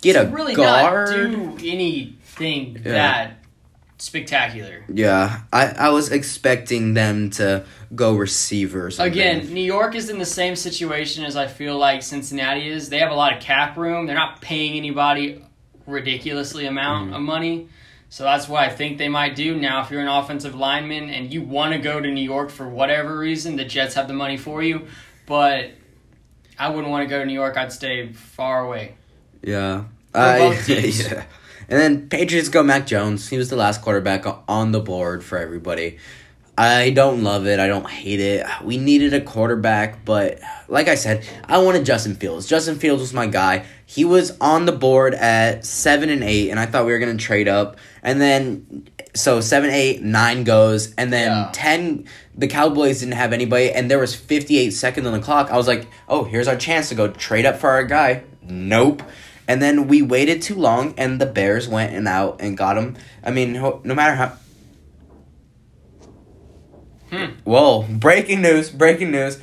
get 0.00 0.12
to 0.14 0.22
a 0.22 0.26
really 0.30 0.54
guard. 0.54 1.08
do 1.10 1.58
anything 1.68 2.80
Yeah. 2.84 2.92
that 2.92 3.35
spectacular. 3.98 4.84
Yeah, 4.88 5.40
I, 5.52 5.66
I 5.68 5.88
was 5.90 6.10
expecting 6.10 6.94
them 6.94 7.30
to 7.30 7.64
go 7.94 8.14
receiver. 8.16 8.86
Or 8.86 8.90
something. 8.90 9.12
Again, 9.12 9.52
New 9.54 9.62
York 9.64 9.94
is 9.94 10.10
in 10.10 10.18
the 10.18 10.26
same 10.26 10.56
situation 10.56 11.24
as 11.24 11.36
I 11.36 11.46
feel 11.46 11.78
like 11.78 12.02
Cincinnati 12.02 12.68
is. 12.68 12.88
They 12.88 12.98
have 12.98 13.10
a 13.10 13.14
lot 13.14 13.32
of 13.34 13.40
cap 13.42 13.76
room. 13.76 14.06
They're 14.06 14.14
not 14.16 14.40
paying 14.40 14.76
anybody 14.76 15.42
ridiculously 15.86 16.66
amount 16.66 17.10
Mm. 17.12 17.16
of 17.16 17.22
money. 17.22 17.68
So 18.08 18.24
that's 18.24 18.48
what 18.48 18.62
I 18.62 18.68
think 18.70 18.98
they 18.98 19.08
might 19.08 19.34
do. 19.34 19.56
Now, 19.56 19.82
if 19.82 19.90
you're 19.90 20.00
an 20.00 20.08
offensive 20.08 20.54
lineman 20.54 21.10
and 21.10 21.32
you 21.32 21.42
want 21.42 21.72
to 21.72 21.78
go 21.78 22.00
to 22.00 22.08
New 22.10 22.22
York 22.22 22.50
for 22.50 22.68
whatever 22.68 23.18
reason, 23.18 23.56
the 23.56 23.64
Jets 23.64 23.94
have 23.94 24.06
the 24.08 24.14
money 24.14 24.36
for 24.36 24.62
you. 24.62 24.86
But 25.26 25.70
I 26.58 26.68
wouldn't 26.68 26.88
want 26.88 27.02
to 27.04 27.10
go 27.10 27.18
to 27.18 27.26
New 27.26 27.32
York. 27.34 27.56
I'd 27.56 27.72
stay 27.72 28.12
far 28.12 28.64
away. 28.64 28.94
yeah, 29.42 29.84
I, 30.14 30.58
yeah. 30.68 31.24
And 31.68 31.80
then 31.80 32.08
Patriots 32.08 32.48
go 32.48 32.62
Mac 32.62 32.86
Jones. 32.86 33.28
He 33.28 33.38
was 33.38 33.50
the 33.50 33.56
last 33.56 33.82
quarterback 33.82 34.24
on 34.48 34.72
the 34.72 34.80
board 34.80 35.24
for 35.24 35.38
everybody. 35.38 35.98
I 36.58 36.88
don't 36.90 37.22
love 37.22 37.46
it. 37.46 37.60
I 37.60 37.66
don't 37.66 37.88
hate 37.88 38.18
it. 38.20 38.46
We 38.64 38.78
needed 38.78 39.12
a 39.12 39.20
quarterback, 39.20 40.06
but 40.06 40.40
like 40.68 40.88
I 40.88 40.94
said, 40.94 41.26
I 41.44 41.58
wanted 41.58 41.84
Justin 41.84 42.14
Fields. 42.14 42.46
Justin 42.46 42.76
Fields 42.76 43.02
was 43.02 43.12
my 43.12 43.26
guy. 43.26 43.66
He 43.84 44.06
was 44.06 44.34
on 44.40 44.64
the 44.64 44.72
board 44.72 45.12
at 45.14 45.66
seven 45.66 46.08
and 46.08 46.24
eight, 46.24 46.48
and 46.50 46.58
I 46.58 46.64
thought 46.64 46.86
we 46.86 46.92
were 46.92 46.98
gonna 46.98 47.18
trade 47.18 47.46
up. 47.46 47.76
And 48.02 48.20
then 48.22 48.88
so 49.14 49.42
seven, 49.42 49.68
eight, 49.68 50.02
nine 50.02 50.44
goes, 50.44 50.94
and 50.96 51.12
then 51.12 51.28
Yeah. 51.30 51.50
ten. 51.52 52.04
The 52.34 52.46
Cowboys 52.46 53.00
didn't 53.00 53.14
have 53.14 53.34
anybody, 53.34 53.70
and 53.70 53.90
there 53.90 53.98
was 53.98 54.14
fifty 54.14 54.56
eight 54.58 54.70
seconds 54.70 55.06
on 55.06 55.12
the 55.12 55.20
clock. 55.20 55.50
I 55.50 55.58
was 55.58 55.66
like, 55.66 55.86
oh, 56.08 56.24
here's 56.24 56.48
our 56.48 56.56
chance 56.56 56.88
to 56.88 56.94
go 56.94 57.08
trade 57.08 57.44
up 57.44 57.58
for 57.58 57.68
our 57.70 57.84
guy. 57.84 58.22
Nope. 58.42 59.02
And 59.48 59.62
then 59.62 59.86
we 59.86 60.02
waited 60.02 60.42
too 60.42 60.56
long, 60.56 60.94
and 60.96 61.20
the 61.20 61.26
Bears 61.26 61.68
went 61.68 61.94
and 61.94 62.08
out 62.08 62.40
and 62.40 62.56
got 62.56 62.76
him. 62.76 62.96
I 63.22 63.30
mean, 63.30 63.52
no 63.52 63.94
matter 63.94 64.14
how. 64.14 64.32
Hmm. 67.10 67.32
Whoa! 67.44 67.82
Breaking 67.88 68.42
news! 68.42 68.70
Breaking 68.70 69.12
news! 69.12 69.38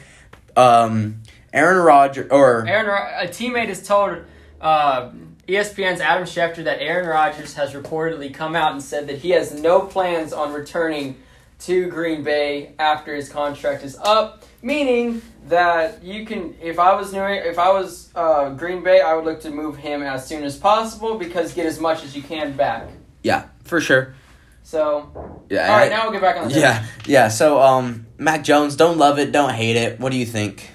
Um, 0.57 1.23
Aaron 1.53 1.83
Rodgers 1.83 2.29
or 2.31 2.67
Aaron, 2.67 2.87
a 2.87 3.29
teammate 3.29 3.67
has 3.67 3.85
told 3.85 4.17
uh, 4.59 5.11
ESPN's 5.47 6.01
Adam 6.01 6.23
Schefter 6.23 6.63
that 6.63 6.81
Aaron 6.81 7.07
Rodgers 7.07 7.53
has 7.55 7.73
reportedly 7.73 8.33
come 8.33 8.55
out 8.55 8.71
and 8.71 8.81
said 8.81 9.07
that 9.07 9.19
he 9.19 9.31
has 9.31 9.53
no 9.53 9.81
plans 9.81 10.33
on 10.33 10.51
returning 10.53 11.17
to 11.59 11.87
Green 11.89 12.23
Bay 12.23 12.73
after 12.79 13.15
his 13.15 13.29
contract 13.29 13.83
is 13.83 13.97
up. 13.97 14.43
Meaning 14.61 15.21
that 15.47 16.03
you 16.03 16.25
can, 16.25 16.55
if 16.61 16.79
I 16.79 16.95
was 16.95 17.11
new, 17.13 17.21
if 17.23 17.59
I 17.59 17.71
was 17.71 18.09
uh, 18.15 18.49
Green 18.51 18.83
Bay, 18.83 19.01
I 19.01 19.13
would 19.13 19.25
look 19.25 19.41
to 19.41 19.49
move 19.51 19.77
him 19.77 20.01
as 20.03 20.25
soon 20.27 20.43
as 20.43 20.57
possible 20.57 21.17
because 21.17 21.53
get 21.53 21.65
as 21.65 21.79
much 21.79 22.03
as 22.03 22.15
you 22.15 22.21
can 22.21 22.53
back. 22.55 22.87
yeah, 23.23 23.45
for 23.63 23.79
sure. 23.81 24.15
So, 24.63 25.43
Yeah. 25.49 25.69
all 25.69 25.77
right, 25.77 25.91
I- 25.91 25.95
now 25.95 26.03
we'll 26.03 26.13
get 26.13 26.21
back 26.21 26.37
on 26.37 26.47
the 26.47 26.59
yeah, 26.59 26.85
yeah. 27.05 27.27
So, 27.27 27.61
um, 27.61 28.05
Mac 28.17 28.43
Jones, 28.43 28.75
don't 28.77 28.97
love 28.97 29.19
it, 29.19 29.31
don't 29.33 29.51
hate 29.53 29.75
it. 29.75 29.99
What 29.99 30.11
do 30.13 30.17
you 30.17 30.25
think? 30.25 30.69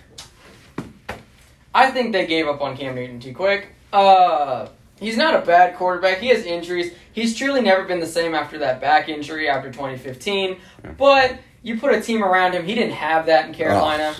I 1.74 1.90
think 1.90 2.12
they 2.12 2.26
gave 2.26 2.46
up 2.48 2.60
on 2.60 2.76
Cam 2.76 2.94
Newton 2.94 3.20
too 3.20 3.34
quick. 3.34 3.68
Uh, 3.92 4.68
he's 5.00 5.16
not 5.16 5.34
a 5.34 5.40
bad 5.46 5.76
quarterback. 5.76 6.18
He 6.18 6.28
has 6.28 6.44
injuries. 6.44 6.92
He's 7.12 7.36
truly 7.36 7.60
never 7.60 7.84
been 7.84 8.00
the 8.00 8.06
same 8.06 8.34
after 8.34 8.58
that 8.58 8.80
back 8.80 9.08
injury 9.08 9.48
after 9.48 9.70
2015. 9.70 10.58
But 10.96 11.38
you 11.62 11.78
put 11.78 11.94
a 11.94 12.00
team 12.00 12.22
around 12.24 12.52
him. 12.52 12.64
He 12.64 12.74
didn't 12.74 12.94
have 12.94 13.26
that 13.26 13.46
in 13.46 13.54
Carolina. 13.54 14.14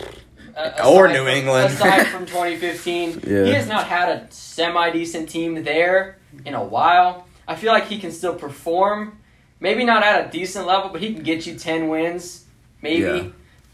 Uh, 0.59 0.73
Or 0.85 1.07
New 1.09 1.19
from- 1.19 1.29
England. 1.29 1.73
aside 1.73 2.07
from 2.09 2.27
2015, 2.27 3.21
Yeah. 3.27 3.45
he 3.45 3.53
has 3.53 3.69
not 3.69 3.87
had 3.87 4.09
a 4.09 4.27
semi 4.31 4.91
decent 4.91 5.29
team 5.29 5.63
there 5.63 6.19
in 6.45 6.55
a 6.55 6.63
while. 6.65 7.27
I 7.47 7.55
feel 7.55 7.73
like 7.73 7.87
he 7.87 7.99
can 7.99 8.11
still 8.11 8.35
perform. 8.35 9.19
Maybe 9.61 9.85
not 9.85 10.03
at 10.03 10.27
a 10.27 10.31
decent 10.31 10.67
level, 10.67 10.91
but 10.91 11.01
he 11.01 11.15
can 11.15 11.23
get 11.23 11.47
you 11.47 11.57
10 11.59 11.89
wins. 11.89 12.45
Maybe. 12.83 13.03
Yeah. 13.03 13.25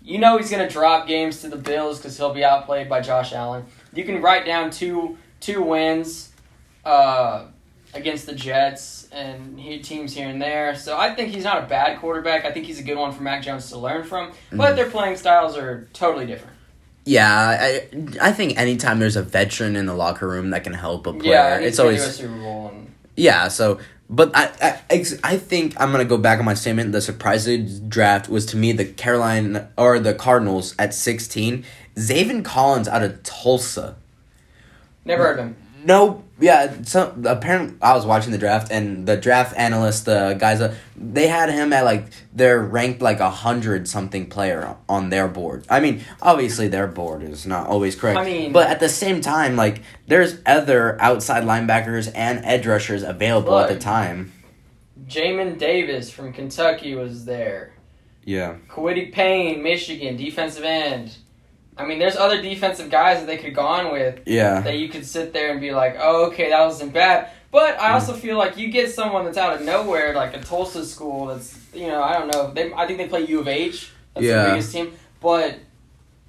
You 0.02 0.18
know 0.18 0.36
he's 0.36 0.50
going 0.50 0.66
to 0.66 0.72
drop 0.72 1.06
games 1.06 1.40
to 1.40 1.48
the 1.48 1.56
Bills 1.56 1.98
because 1.98 2.16
he'll 2.18 2.34
be 2.34 2.44
outplayed 2.44 2.88
by 2.90 3.00
Josh 3.00 3.32
Allen. 3.32 3.64
You 3.94 4.04
can 4.04 4.20
write 4.20 4.44
down 4.44 4.70
two 4.70 5.16
two 5.40 5.62
wins 5.62 6.30
uh, 6.84 7.46
against 7.94 8.26
the 8.26 8.34
Jets 8.34 9.08
and 9.12 9.58
he, 9.58 9.78
teams 9.78 10.12
here 10.14 10.28
and 10.28 10.40
there. 10.40 10.74
So 10.74 10.96
I 10.98 11.14
think 11.14 11.32
he's 11.34 11.44
not 11.44 11.62
a 11.62 11.66
bad 11.66 11.98
quarterback. 12.00 12.44
I 12.44 12.50
think 12.52 12.66
he's 12.66 12.78
a 12.78 12.82
good 12.82 12.96
one 12.98 13.12
for 13.12 13.22
Mac 13.22 13.42
Jones 13.42 13.68
to 13.70 13.78
learn 13.78 14.04
from. 14.04 14.32
But 14.52 14.72
Mhm. 14.72 14.76
their 14.76 14.90
playing 14.90 15.16
styles 15.16 15.56
are 15.56 15.88
totally 15.92 16.26
different. 16.26 16.53
Yeah, 17.04 17.28
I 17.60 17.88
I 18.20 18.32
think 18.32 18.58
anytime 18.58 18.98
there's 18.98 19.16
a 19.16 19.22
veteran 19.22 19.76
in 19.76 19.86
the 19.86 19.94
locker 19.94 20.26
room 20.26 20.50
that 20.50 20.64
can 20.64 20.72
help 20.72 21.06
a 21.06 21.12
player, 21.12 21.32
Yeah, 21.32 21.58
it's 21.58 21.78
always 21.78 22.02
a 22.02 22.10
Super 22.10 22.38
Bowl. 22.38 22.68
And, 22.74 22.94
Yeah, 23.16 23.48
so 23.48 23.78
but 24.08 24.30
I, 24.34 24.80
I 24.90 25.04
I 25.22 25.36
think 25.36 25.78
I'm 25.80 25.92
gonna 25.92 26.04
go 26.04 26.16
back 26.18 26.38
on 26.38 26.44
my 26.44 26.54
statement. 26.54 26.92
The 26.92 27.00
surprising 27.00 27.88
draft 27.88 28.28
was 28.28 28.46
to 28.46 28.56
me 28.56 28.72
the 28.72 28.84
Carolina 28.86 29.70
or 29.76 29.98
the 29.98 30.14
Cardinals 30.14 30.74
at 30.78 30.94
16. 30.94 31.64
Zaven 31.96 32.44
Collins 32.44 32.88
out 32.88 33.02
of 33.02 33.22
Tulsa. 33.22 33.96
never 35.04 35.22
heard 35.24 35.38
of 35.38 35.46
him. 35.46 35.56
No, 35.84 36.24
yeah. 36.40 36.82
So 36.82 37.14
apparently, 37.26 37.76
I 37.82 37.94
was 37.94 38.06
watching 38.06 38.32
the 38.32 38.38
draft, 38.38 38.72
and 38.72 39.06
the 39.06 39.16
draft 39.16 39.54
analyst, 39.56 40.06
the 40.06 40.34
guys, 40.38 40.60
uh, 40.60 40.74
they 40.96 41.26
had 41.28 41.50
him 41.50 41.72
at 41.72 41.84
like 41.84 42.06
they're 42.32 42.60
ranked 42.62 43.02
like 43.02 43.20
a 43.20 43.30
hundred 43.30 43.86
something 43.86 44.26
player 44.30 44.76
on 44.88 45.10
their 45.10 45.28
board. 45.28 45.66
I 45.68 45.80
mean, 45.80 46.02
obviously 46.22 46.68
their 46.68 46.86
board 46.86 47.22
is 47.22 47.46
not 47.46 47.66
always 47.66 47.94
correct. 47.96 48.18
I 48.18 48.24
mean- 48.24 48.52
but 48.52 48.68
at 48.68 48.80
the 48.80 48.88
same 48.88 49.20
time, 49.20 49.56
like 49.56 49.82
there's 50.06 50.38
other 50.46 51.00
outside 51.02 51.44
linebackers 51.44 52.10
and 52.14 52.44
edge 52.44 52.66
rushers 52.66 53.02
available 53.02 53.58
at 53.58 53.68
the 53.68 53.78
time. 53.78 54.32
Jamin 55.06 55.58
Davis 55.58 56.10
from 56.10 56.32
Kentucky 56.32 56.94
was 56.94 57.26
there. 57.26 57.74
Yeah. 58.24 58.56
Kwity 58.70 59.12
Paye, 59.12 59.56
Michigan, 59.56 60.16
defensive 60.16 60.64
end. 60.64 61.18
I 61.76 61.84
mean, 61.84 61.98
there's 61.98 62.16
other 62.16 62.40
defensive 62.40 62.88
guys 62.90 63.18
that 63.18 63.26
they 63.26 63.36
could 63.36 63.46
have 63.46 63.54
gone 63.54 63.92
with 63.92 64.20
Yeah. 64.26 64.60
that 64.60 64.78
you 64.78 64.88
could 64.88 65.04
sit 65.04 65.32
there 65.32 65.50
and 65.50 65.60
be 65.60 65.72
like, 65.72 65.96
oh, 65.98 66.26
okay, 66.26 66.50
that 66.50 66.64
wasn't 66.64 66.92
bad. 66.92 67.30
But 67.50 67.78
I 67.80 67.88
hmm. 67.88 67.94
also 67.94 68.12
feel 68.14 68.36
like 68.36 68.56
you 68.56 68.68
get 68.68 68.92
someone 68.92 69.24
that's 69.24 69.38
out 69.38 69.54
of 69.54 69.62
nowhere, 69.62 70.14
like 70.14 70.36
a 70.36 70.40
Tulsa 70.40 70.84
school 70.84 71.26
that's, 71.26 71.58
you 71.74 71.88
know, 71.88 72.02
I 72.02 72.14
don't 72.18 72.32
know. 72.32 72.52
They, 72.52 72.72
I 72.72 72.86
think 72.86 72.98
they 72.98 73.08
play 73.08 73.26
U 73.26 73.40
of 73.40 73.48
H. 73.48 73.90
That's 74.14 74.26
Yeah. 74.26 74.44
the 74.44 74.50
biggest 74.50 74.72
team. 74.72 74.92
But 75.20 75.58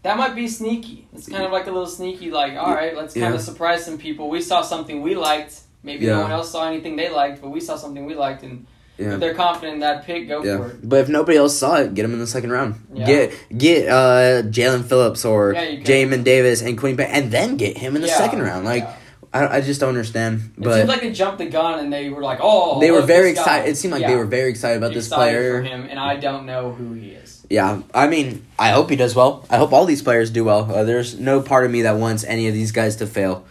that 0.04 0.18
might 0.18 0.36
be 0.36 0.48
sneaky. 0.48 1.08
It's 1.14 1.28
kind 1.28 1.44
of 1.44 1.52
like 1.52 1.68
a 1.68 1.72
little 1.72 1.88
sneaky, 1.88 2.32
like, 2.32 2.56
all 2.58 2.74
right, 2.74 2.96
let's 2.96 3.14
kind 3.14 3.34
Yeah. 3.34 3.36
of 3.36 3.42
surprise 3.42 3.86
some 3.86 3.98
people. 3.98 4.30
We 4.30 4.42
saw 4.42 4.62
something 4.62 5.02
we 5.02 5.16
liked. 5.16 5.62
Maybe 5.84 6.06
Yeah. 6.06 6.18
no 6.18 6.22
one 6.24 6.32
else 6.32 6.52
saw 6.52 6.68
anything 6.68 6.96
they 6.96 7.10
liked, 7.10 7.42
but 7.42 7.50
we 7.50 7.60
saw 7.60 7.76
something 7.76 8.06
we 8.06 8.16
liked. 8.16 8.42
And 8.44 8.66
Yeah. 8.98 9.14
if 9.16 9.20
they're 9.20 9.34
confident 9.34 9.74
in 9.76 9.80
that 9.82 10.06
pick, 10.06 10.28
go 10.28 10.44
Yeah, 10.44 10.58
for 10.58 10.68
it. 10.70 10.88
but 10.88 11.00
if 11.02 11.10
nobody 11.10 11.38
else 11.38 11.58
saw 11.58 11.76
it, 11.82 11.94
get 11.94 12.06
him 12.06 12.14
in 12.14 12.20
the 12.20 12.28
second 12.28 12.52
round. 12.52 12.76
Yeah. 12.94 13.06
Get 13.06 13.34
get 13.58 13.88
uh, 13.90 14.44
Jaelan 14.44 14.86
Phillips 14.86 15.26
or 15.26 15.54
Yeah. 15.54 15.82
Jamin 15.84 16.24
Davis 16.24 16.62
and 16.62 16.78
Paye, 16.80 16.96
and 17.10 17.30
then 17.32 17.58
get 17.58 17.78
him 17.78 17.96
in 17.96 18.02
the 18.02 18.08
second 18.08 18.42
round. 18.42 18.66
Like. 18.66 18.88
I, 19.34 19.58
I 19.58 19.60
just 19.62 19.82
don't 19.82 19.90
understand. 19.90 20.54
It 20.58 20.64
But 20.64 20.76
seemed 20.78 20.88
like 20.88 21.02
they 21.02 21.12
jumped 21.12 21.40
the 21.40 21.48
gun 21.48 21.80
and 21.80 21.92
they 21.92 22.08
were 22.10 22.22
like, 22.22 22.40
"Oh, 22.42 22.80
they 22.80 22.90
were 22.90 23.02
very 23.02 23.32
excited. 23.32 23.68
It 23.70 23.76
seemed 23.76 23.92
like 23.94 24.08
they 24.08 24.16
were 24.16 24.24
very 24.26 24.50
excited 24.50 24.78
about 24.78 24.94
this 24.94 25.08
Excited 25.08 25.34
player. 25.36 25.58
for 25.58 25.64
him, 25.68 25.88
and 25.90 26.00
I 26.00 26.16
don't 26.16 26.46
know 26.46 26.72
who 26.72 26.94
he 26.94 27.10
is. 27.10 27.46
Yeah, 27.50 27.82
I 27.94 28.08
mean, 28.08 28.46
I 28.58 28.70
hope 28.70 28.90
he 28.90 28.96
does 28.96 29.14
well. 29.14 29.44
I 29.50 29.58
hope 29.58 29.74
all 29.74 29.84
these 29.84 30.02
players 30.02 30.30
do 30.32 30.46
well. 30.46 30.72
Uh, 30.74 30.86
there's 30.86 31.20
no 31.20 31.42
part 31.42 31.66
of 31.66 31.72
me 31.72 31.82
that 31.82 31.98
wants 31.98 32.24
any 32.24 32.48
of 32.48 32.54
these 32.54 32.72
guys 32.72 32.96
to 32.98 33.08
fail, 33.08 33.44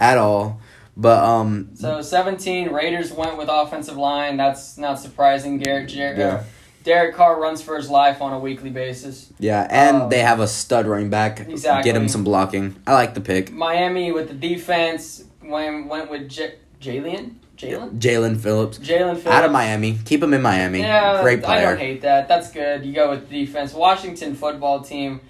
at 0.00 0.18
all. 0.18 0.58
But 1.00 1.24
um, 1.24 1.70
So 1.74 2.02
17 2.02 2.70
Raiders 2.72 3.10
went 3.10 3.38
with 3.38 3.48
offensive 3.50 3.96
line. 3.96 4.36
That's 4.36 4.76
not 4.76 4.98
surprising. 5.00 5.58
Garrett 5.58 5.88
Jer- 5.88 6.14
Yeah. 6.16 6.42
Derek 6.84 7.14
Carr 7.14 7.38
runs 7.40 7.60
for 7.62 7.76
his 7.76 7.88
life 7.90 8.20
on 8.22 8.32
a 8.32 8.38
weekly 8.38 8.70
basis. 8.70 9.32
yeah, 9.38 9.66
and 9.70 10.02
Um, 10.02 10.08
they 10.10 10.20
have 10.20 10.40
a 10.40 10.46
stud 10.46 10.86
running 10.86 11.10
back. 11.10 11.40
Exactly. 11.48 11.90
Get 11.90 11.96
him 12.00 12.08
some 12.08 12.24
blocking. 12.24 12.76
I 12.86 12.92
like 12.94 13.14
the 13.14 13.20
pick. 13.20 13.50
Miami 13.52 14.12
with 14.12 14.28
the 14.28 14.34
defense 14.34 15.24
went 15.42 15.88
went 15.88 16.10
with 16.10 16.28
J- 16.28 16.54
Jalen 16.80 17.32
Jalen 17.58 17.98
Jaelan 17.98 18.40
Phillips 18.40 18.78
Jaelan 18.78 19.16
Phillips 19.18 19.26
out 19.26 19.44
of 19.44 19.52
Miami. 19.52 19.98
Keep 20.06 20.22
him 20.22 20.32
in 20.32 20.40
Miami. 20.42 20.80
Yeah, 20.80 21.20
Great 21.22 21.42
player. 21.42 21.58
I 21.66 21.70
don't 21.70 21.78
hate 21.78 22.00
that. 22.02 22.28
That's 22.28 22.50
good. 22.50 22.84
You 22.86 22.94
go 22.94 23.10
with 23.10 23.28
the 23.28 23.44
defense. 23.44 23.74
Washington 23.74 24.34
football 24.34 24.80
team. 24.80 25.20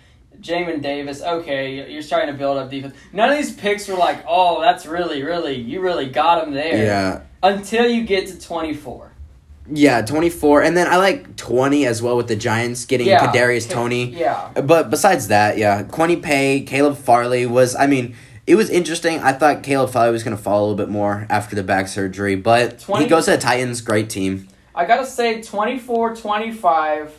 Jamin 0.40 0.80
Davis, 0.82 1.22
okay, 1.22 1.90
you're 1.90 2.02
starting 2.02 2.32
to 2.32 2.38
build 2.38 2.56
up 2.58 2.70
defense. 2.70 2.94
None 3.12 3.30
of 3.30 3.36
these 3.36 3.52
picks 3.52 3.88
were 3.88 3.96
like, 3.96 4.24
oh, 4.26 4.60
that's 4.60 4.86
really, 4.86 5.22
really, 5.22 5.54
you 5.54 5.80
really 5.80 6.06
got 6.08 6.46
him 6.46 6.54
there. 6.54 6.84
Yeah. 6.84 7.22
Until 7.42 7.86
you 7.86 8.04
get 8.04 8.26
to 8.28 8.40
24. 8.40 9.12
Yeah, 9.72 10.02
24. 10.02 10.62
And 10.62 10.76
then 10.76 10.88
I 10.88 10.96
like 10.96 11.36
20 11.36 11.86
as 11.86 12.02
well 12.02 12.16
with 12.16 12.28
the 12.28 12.36
Giants 12.36 12.84
getting 12.86 13.06
Yeah. 13.06 13.26
Kadarius 13.26 13.68
Toney. 13.70 14.10
Yeah. 14.10 14.50
But 14.52 14.90
besides 14.90 15.28
that, 15.28 15.58
yeah, 15.58 15.82
Kwity 15.84 16.20
Paye, 16.20 16.62
Caleb 16.62 16.96
Farley 16.96 17.46
was, 17.46 17.76
I 17.76 17.86
mean, 17.86 18.16
it 18.46 18.56
was 18.56 18.68
interesting. 18.68 19.20
I 19.20 19.32
thought 19.32 19.62
Caleb 19.62 19.90
Farley 19.90 20.12
was 20.12 20.24
going 20.24 20.36
to 20.36 20.42
fall 20.42 20.60
a 20.60 20.62
little 20.62 20.76
bit 20.76 20.88
more 20.88 21.26
after 21.30 21.54
the 21.54 21.62
back 21.62 21.86
surgery, 21.86 22.34
but 22.34 22.80
20 22.80 23.04
he 23.04 23.08
goes 23.08 23.26
to 23.26 23.32
the 23.32 23.38
Titans, 23.38 23.80
great 23.80 24.10
team. 24.10 24.48
I 24.74 24.86
gotta 24.86 25.06
say 25.06 25.42
24, 25.42 26.16
25, 26.16 27.18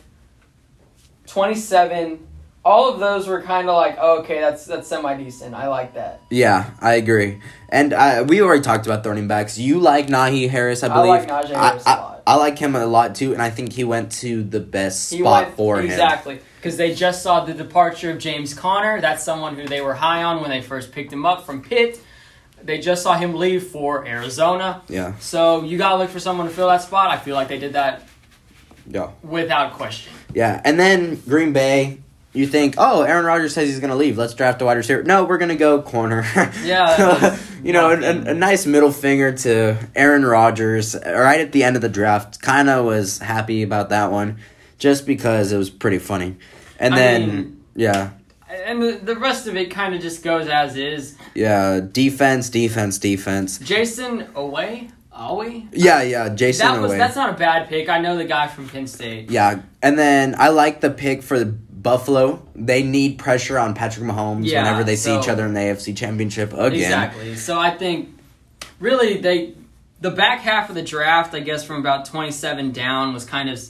27, 1.26 2.26
all 2.64 2.92
of 2.92 3.00
those 3.00 3.26
were 3.26 3.42
kind 3.42 3.68
of 3.68 3.74
like, 3.76 3.96
oh, 4.00 4.20
okay, 4.20 4.40
that's 4.40 4.66
that's 4.66 4.86
semi 4.88 5.14
decent. 5.16 5.54
I 5.54 5.68
like 5.68 5.94
that. 5.94 6.20
Yeah, 6.30 6.70
I 6.80 6.94
agree. 6.94 7.40
And 7.68 7.92
uh, 7.92 8.24
we 8.28 8.40
already 8.42 8.62
talked 8.62 8.86
about 8.86 9.04
running 9.04 9.26
backs. 9.28 9.58
You 9.58 9.78
like 9.80 10.06
Najee 10.06 10.48
Harris, 10.48 10.82
I 10.82 10.88
believe. 10.88 11.10
I 11.10 11.18
like 11.18 11.28
Najee 11.28 11.54
Harris 11.56 11.86
a 11.86 11.88
I, 11.88 11.96
lot. 11.96 12.22
I 12.26 12.34
like 12.36 12.58
him 12.58 12.76
a 12.76 12.86
lot 12.86 13.14
too, 13.14 13.32
and 13.32 13.42
I 13.42 13.50
think 13.50 13.72
he 13.72 13.82
went 13.84 14.12
to 14.20 14.42
the 14.44 14.60
best 14.60 15.10
He 15.10 15.18
spot 15.20 15.44
went- 15.46 15.56
for 15.56 15.78
him. 15.80 15.86
Exactly. 15.86 16.40
Because 16.56 16.76
they 16.76 16.94
just 16.94 17.24
saw 17.24 17.44
the 17.44 17.54
departure 17.54 18.12
of 18.12 18.18
James 18.18 18.54
Conner. 18.54 19.00
That's 19.00 19.24
someone 19.24 19.56
who 19.56 19.66
they 19.66 19.80
were 19.80 19.94
high 19.94 20.22
on 20.22 20.40
when 20.40 20.50
they 20.50 20.62
first 20.62 20.92
picked 20.92 21.12
him 21.12 21.26
up 21.26 21.44
from 21.44 21.60
Pitt. 21.62 22.00
They 22.62 22.78
just 22.78 23.02
saw 23.02 23.14
him 23.14 23.34
leave 23.34 23.64
for 23.64 24.06
Arizona. 24.06 24.82
Yeah, 24.88 25.16
So 25.18 25.64
you 25.64 25.76
got 25.78 25.88
to 25.90 25.96
look 25.96 26.10
for 26.10 26.20
someone 26.20 26.46
to 26.46 26.52
fill 26.54 26.68
that 26.68 26.82
spot. 26.82 27.10
I 27.10 27.16
feel 27.18 27.34
like 27.34 27.48
they 27.48 27.58
did 27.58 27.72
that 27.72 28.06
yeah, 28.86 29.10
without 29.24 29.72
question. 29.72 30.12
yeah. 30.32 30.60
And 30.64 30.78
then 30.78 31.16
Green 31.26 31.52
Bay, 31.52 31.98
you 32.32 32.46
think, 32.46 32.76
oh, 32.78 33.02
Aaron 33.02 33.24
Rodgers 33.26 33.54
says 33.54 33.68
he's 33.68 33.80
going 33.80 33.90
to 33.90 33.96
leave. 33.96 34.16
Let's 34.16 34.32
draft 34.34 34.62
a 34.62 34.64
wide 34.64 34.76
receiver. 34.78 35.02
No, 35.02 35.24
we're 35.24 35.38
going 35.38 35.50
to 35.50 35.54
go 35.56 35.82
corner. 35.82 36.24
Yeah, 36.64 37.38
you 37.62 37.72
know, 37.72 37.90
a, 37.90 38.30
a, 38.30 38.34
nice 38.34 38.64
middle 38.66 38.92
finger 38.92 39.32
to 39.32 39.76
Aaron 39.94 40.24
Rodgers 40.24 40.94
right 40.94 41.40
at 41.40 41.52
the 41.52 41.62
end 41.64 41.76
of 41.76 41.82
the 41.82 41.88
draft. 41.88 42.40
Kind 42.40 42.68
of 42.70 42.84
was 42.86 43.18
happy 43.18 43.62
about 43.62 43.90
that 43.90 44.10
one, 44.10 44.38
just 44.78 45.06
because 45.06 45.52
it 45.52 45.58
was 45.58 45.70
pretty 45.70 45.98
funny. 45.98 46.36
And 46.78 46.94
I 46.94 46.98
then, 46.98 47.26
mean- 47.26 47.64
yeah, 47.74 48.10
And 48.48 48.82
the, 48.82 48.92
the 49.02 49.16
rest 49.16 49.46
of 49.46 49.56
it 49.56 49.70
kind 49.70 49.94
of 49.94 50.00
just 50.00 50.22
goes 50.22 50.48
as 50.48 50.76
is. 50.76 51.16
yeah, 51.34 51.80
defense, 51.80 52.48
defense, 52.48 52.98
defense. 52.98 53.58
Jayson 53.58 54.26
Oweh, 54.34 54.90
Awe. 55.12 55.62
Yeah, 55.72 56.02
yeah, 56.02 56.28
Jason 56.30 56.66
That 56.66 56.80
was 56.80 56.90
away. 56.90 56.98
that's 56.98 57.16
not 57.16 57.30
a 57.30 57.36
bad 57.36 57.68
pick. 57.68 57.88
I 57.88 57.98
know 58.00 58.16
the 58.16 58.24
guy 58.24 58.46
from 58.48 58.68
Penn 58.68 58.86
State. 58.86 59.30
Yeah, 59.30 59.60
and 59.82 59.98
then 59.98 60.34
I 60.38 60.48
like 60.48 60.80
the 60.80 60.90
pick 60.90 61.22
for 61.22 61.38
the 61.38 61.54
Buffalo. 61.82 62.46
They 62.54 62.82
need 62.82 63.18
pressure 63.18 63.58
on 63.58 63.74
Patrick 63.74 64.06
Mahomes 64.06 64.46
Yeah, 64.46 64.62
whenever 64.62 64.84
they 64.84 64.96
see 64.96 65.18
each 65.18 65.28
other 65.28 65.44
in 65.44 65.54
the 65.54 65.60
AFC 65.60 65.96
Championship 65.96 66.52
again. 66.52 66.74
Exactly. 66.74 67.36
So 67.36 67.58
I 67.58 67.70
think 67.70 68.10
really 68.78 69.18
they 69.18 69.54
the 70.00 70.10
back 70.10 70.40
half 70.40 70.68
of 70.68 70.74
the 70.74 70.82
draft, 70.82 71.34
I 71.34 71.40
guess 71.40 71.64
from 71.64 71.76
about 71.76 72.06
27 72.06 72.72
down 72.72 73.14
was 73.14 73.24
kind 73.24 73.48
of 73.48 73.60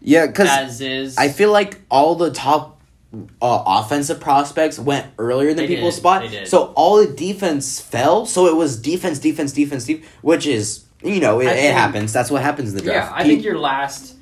Yeah, 0.00 0.26
because 0.26 0.48
as 0.48 0.80
is. 0.80 1.18
I 1.18 1.28
feel 1.28 1.52
like 1.52 1.80
all 1.90 2.14
the 2.14 2.30
top 2.30 2.80
uh, 3.14 3.62
offensive 3.66 4.20
prospects 4.20 4.78
went 4.78 5.06
earlier 5.18 5.52
than 5.52 5.66
people's 5.66 5.96
spot. 5.96 6.24
So 6.44 6.72
all 6.74 6.96
the 6.96 7.12
defense 7.12 7.80
fell. 7.80 8.24
So 8.26 8.46
it 8.46 8.56
was 8.56 8.78
defense, 8.80 9.18
defense, 9.18 9.52
defense, 9.52 9.84
defense, 9.84 10.06
which 10.22 10.46
is 10.46 10.84
you 11.02 11.20
know 11.20 11.40
it, 11.40 11.48
I 11.48 11.52
it 11.52 11.74
happens. 11.74 12.12
That's 12.12 12.30
what 12.30 12.42
happens 12.42 12.70
in 12.70 12.76
the 12.76 12.82
draft. 12.82 13.12
yeah. 13.12 13.16
I 13.16 13.24
think 13.24 13.44
your 13.44 13.58
last 13.58 14.16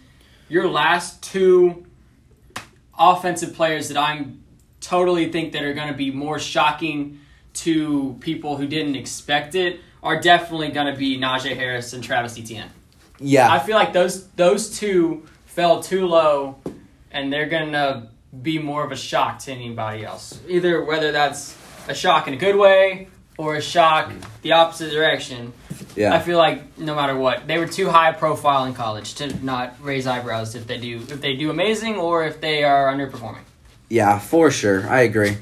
your 0.49 0.69
last 0.69 1.23
two 1.23 1.87
offensive 3.01 3.55
players 3.55 3.89
that 3.89 3.97
I'm 3.97 4.45
totally 4.81 5.33
think 5.33 5.53
that 5.53 5.63
are 5.63 5.73
going 5.73 5.89
to 5.89 5.95
be 5.95 6.11
more 6.11 6.39
shocking 6.39 7.21
to 7.53 8.17
people 8.21 8.57
who 8.57 8.67
didn't 8.67 8.95
expect 8.95 9.55
it 9.55 9.81
are 10.03 10.21
definitely 10.21 10.71
going 10.71 10.93
to 10.93 10.99
be 10.99 11.19
Najee 11.19 11.57
Harris 11.57 11.93
and 11.93 12.05
Travis 12.05 12.39
Etienne. 12.39 12.71
yeah, 13.19 13.51
I 13.53 13.59
feel 13.59 13.77
like 13.77 13.93
those 13.93 14.29
those 14.29 14.79
two 14.79 15.27
fell 15.47 15.83
too 15.83 16.07
low, 16.07 16.57
and 17.11 17.33
they're 17.33 17.49
gonna 17.49 18.09
be 18.43 18.59
more 18.59 18.85
of 18.85 18.93
a 18.93 18.97
shock 18.97 19.41
to 19.41 19.53
anybody 19.53 20.05
else. 20.05 20.39
Either 20.49 20.85
whether 20.85 21.11
that's 21.13 21.57
a 21.89 21.95
shock 21.95 22.29
in 22.29 22.35
a 22.35 22.37
good 22.37 22.57
way 22.57 23.09
or 23.41 23.57
a 23.57 23.63
shock 23.63 24.13
the 24.43 24.53
opposite 24.53 24.91
direction. 24.91 25.55
yeah. 25.97 26.15
I 26.15 26.21
feel 26.21 26.37
like 26.37 26.79
no 26.79 26.95
matter 26.95 27.17
what, 27.17 27.47
they 27.47 27.57
were 27.59 27.67
too 27.67 27.89
high 27.89 28.13
profile 28.13 28.67
in 28.67 28.75
college 28.75 29.15
to 29.15 29.35
not 29.43 29.77
raise 29.81 30.07
eyebrows 30.07 30.55
if 30.55 30.67
they 30.67 30.77
do 30.77 30.99
if 31.09 31.23
they 31.23 31.35
do 31.37 31.49
amazing 31.49 31.97
or 31.97 32.27
if 32.27 32.41
they 32.43 32.65
are 32.65 32.93
underperforming. 32.93 33.45
Yeah, 33.89 34.19
for 34.19 34.51
sure. 34.51 34.87
I 34.87 35.01
agree. 35.01 35.39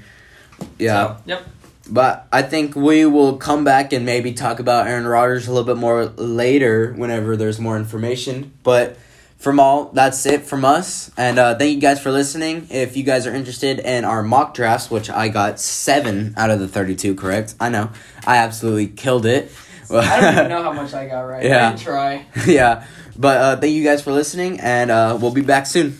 Yeah. 0.78 1.16
So, 1.16 1.22
yep. 1.26 1.48
But 1.90 2.28
I 2.30 2.42
think 2.42 2.76
we 2.76 3.04
will 3.04 3.36
come 3.36 3.64
back 3.64 3.92
and 3.92 4.06
maybe 4.06 4.32
talk 4.32 4.60
about 4.60 4.86
Aaron 4.86 5.06
Rodgers 5.06 5.48
a 5.48 5.52
little 5.52 5.66
bit 5.66 5.76
more 5.76 6.06
later 6.06 6.92
whenever 6.92 7.36
there's 7.36 7.58
more 7.58 7.76
information. 7.76 8.52
But 8.62 8.96
from 9.38 9.60
all, 9.60 9.86
that's 9.92 10.26
it 10.26 10.42
from 10.42 10.64
us. 10.64 11.10
And 11.16 11.38
uh, 11.38 11.56
thank 11.56 11.74
you 11.74 11.80
guys 11.80 12.00
for 12.00 12.10
listening. 12.10 12.66
If 12.70 12.96
you 12.96 13.04
guys 13.04 13.26
are 13.26 13.34
interested 13.34 13.78
in 13.78 14.04
our 14.04 14.22
mock 14.22 14.52
drafts, 14.52 14.90
which 14.90 15.08
I 15.08 15.28
got 15.28 15.60
seven 15.60 16.34
out 16.36 16.50
of 16.50 16.58
the 16.58 16.68
32 16.68 17.14
correct, 17.14 17.54
I 17.60 17.68
know. 17.68 17.90
I 18.26 18.38
absolutely 18.38 18.88
killed 18.88 19.26
it. 19.26 19.50
I 19.90 20.20
don't 20.20 20.32
even 20.34 20.48
know 20.50 20.62
how 20.62 20.72
much 20.72 20.92
I 20.92 21.06
got 21.06 21.20
right. 21.22 21.44
Yeah. 21.44 21.68
I 21.68 21.70
didn't 21.70 21.82
try. 21.82 22.26
yeah. 22.46 22.86
But 23.16 23.36
uh, 23.38 23.56
thank 23.60 23.74
you 23.74 23.84
guys 23.84 24.02
for 24.02 24.12
listening, 24.12 24.60
and 24.60 24.90
uh, 24.90 25.18
we'll 25.20 25.32
be 25.32 25.40
back 25.40 25.66
soon. 25.66 25.98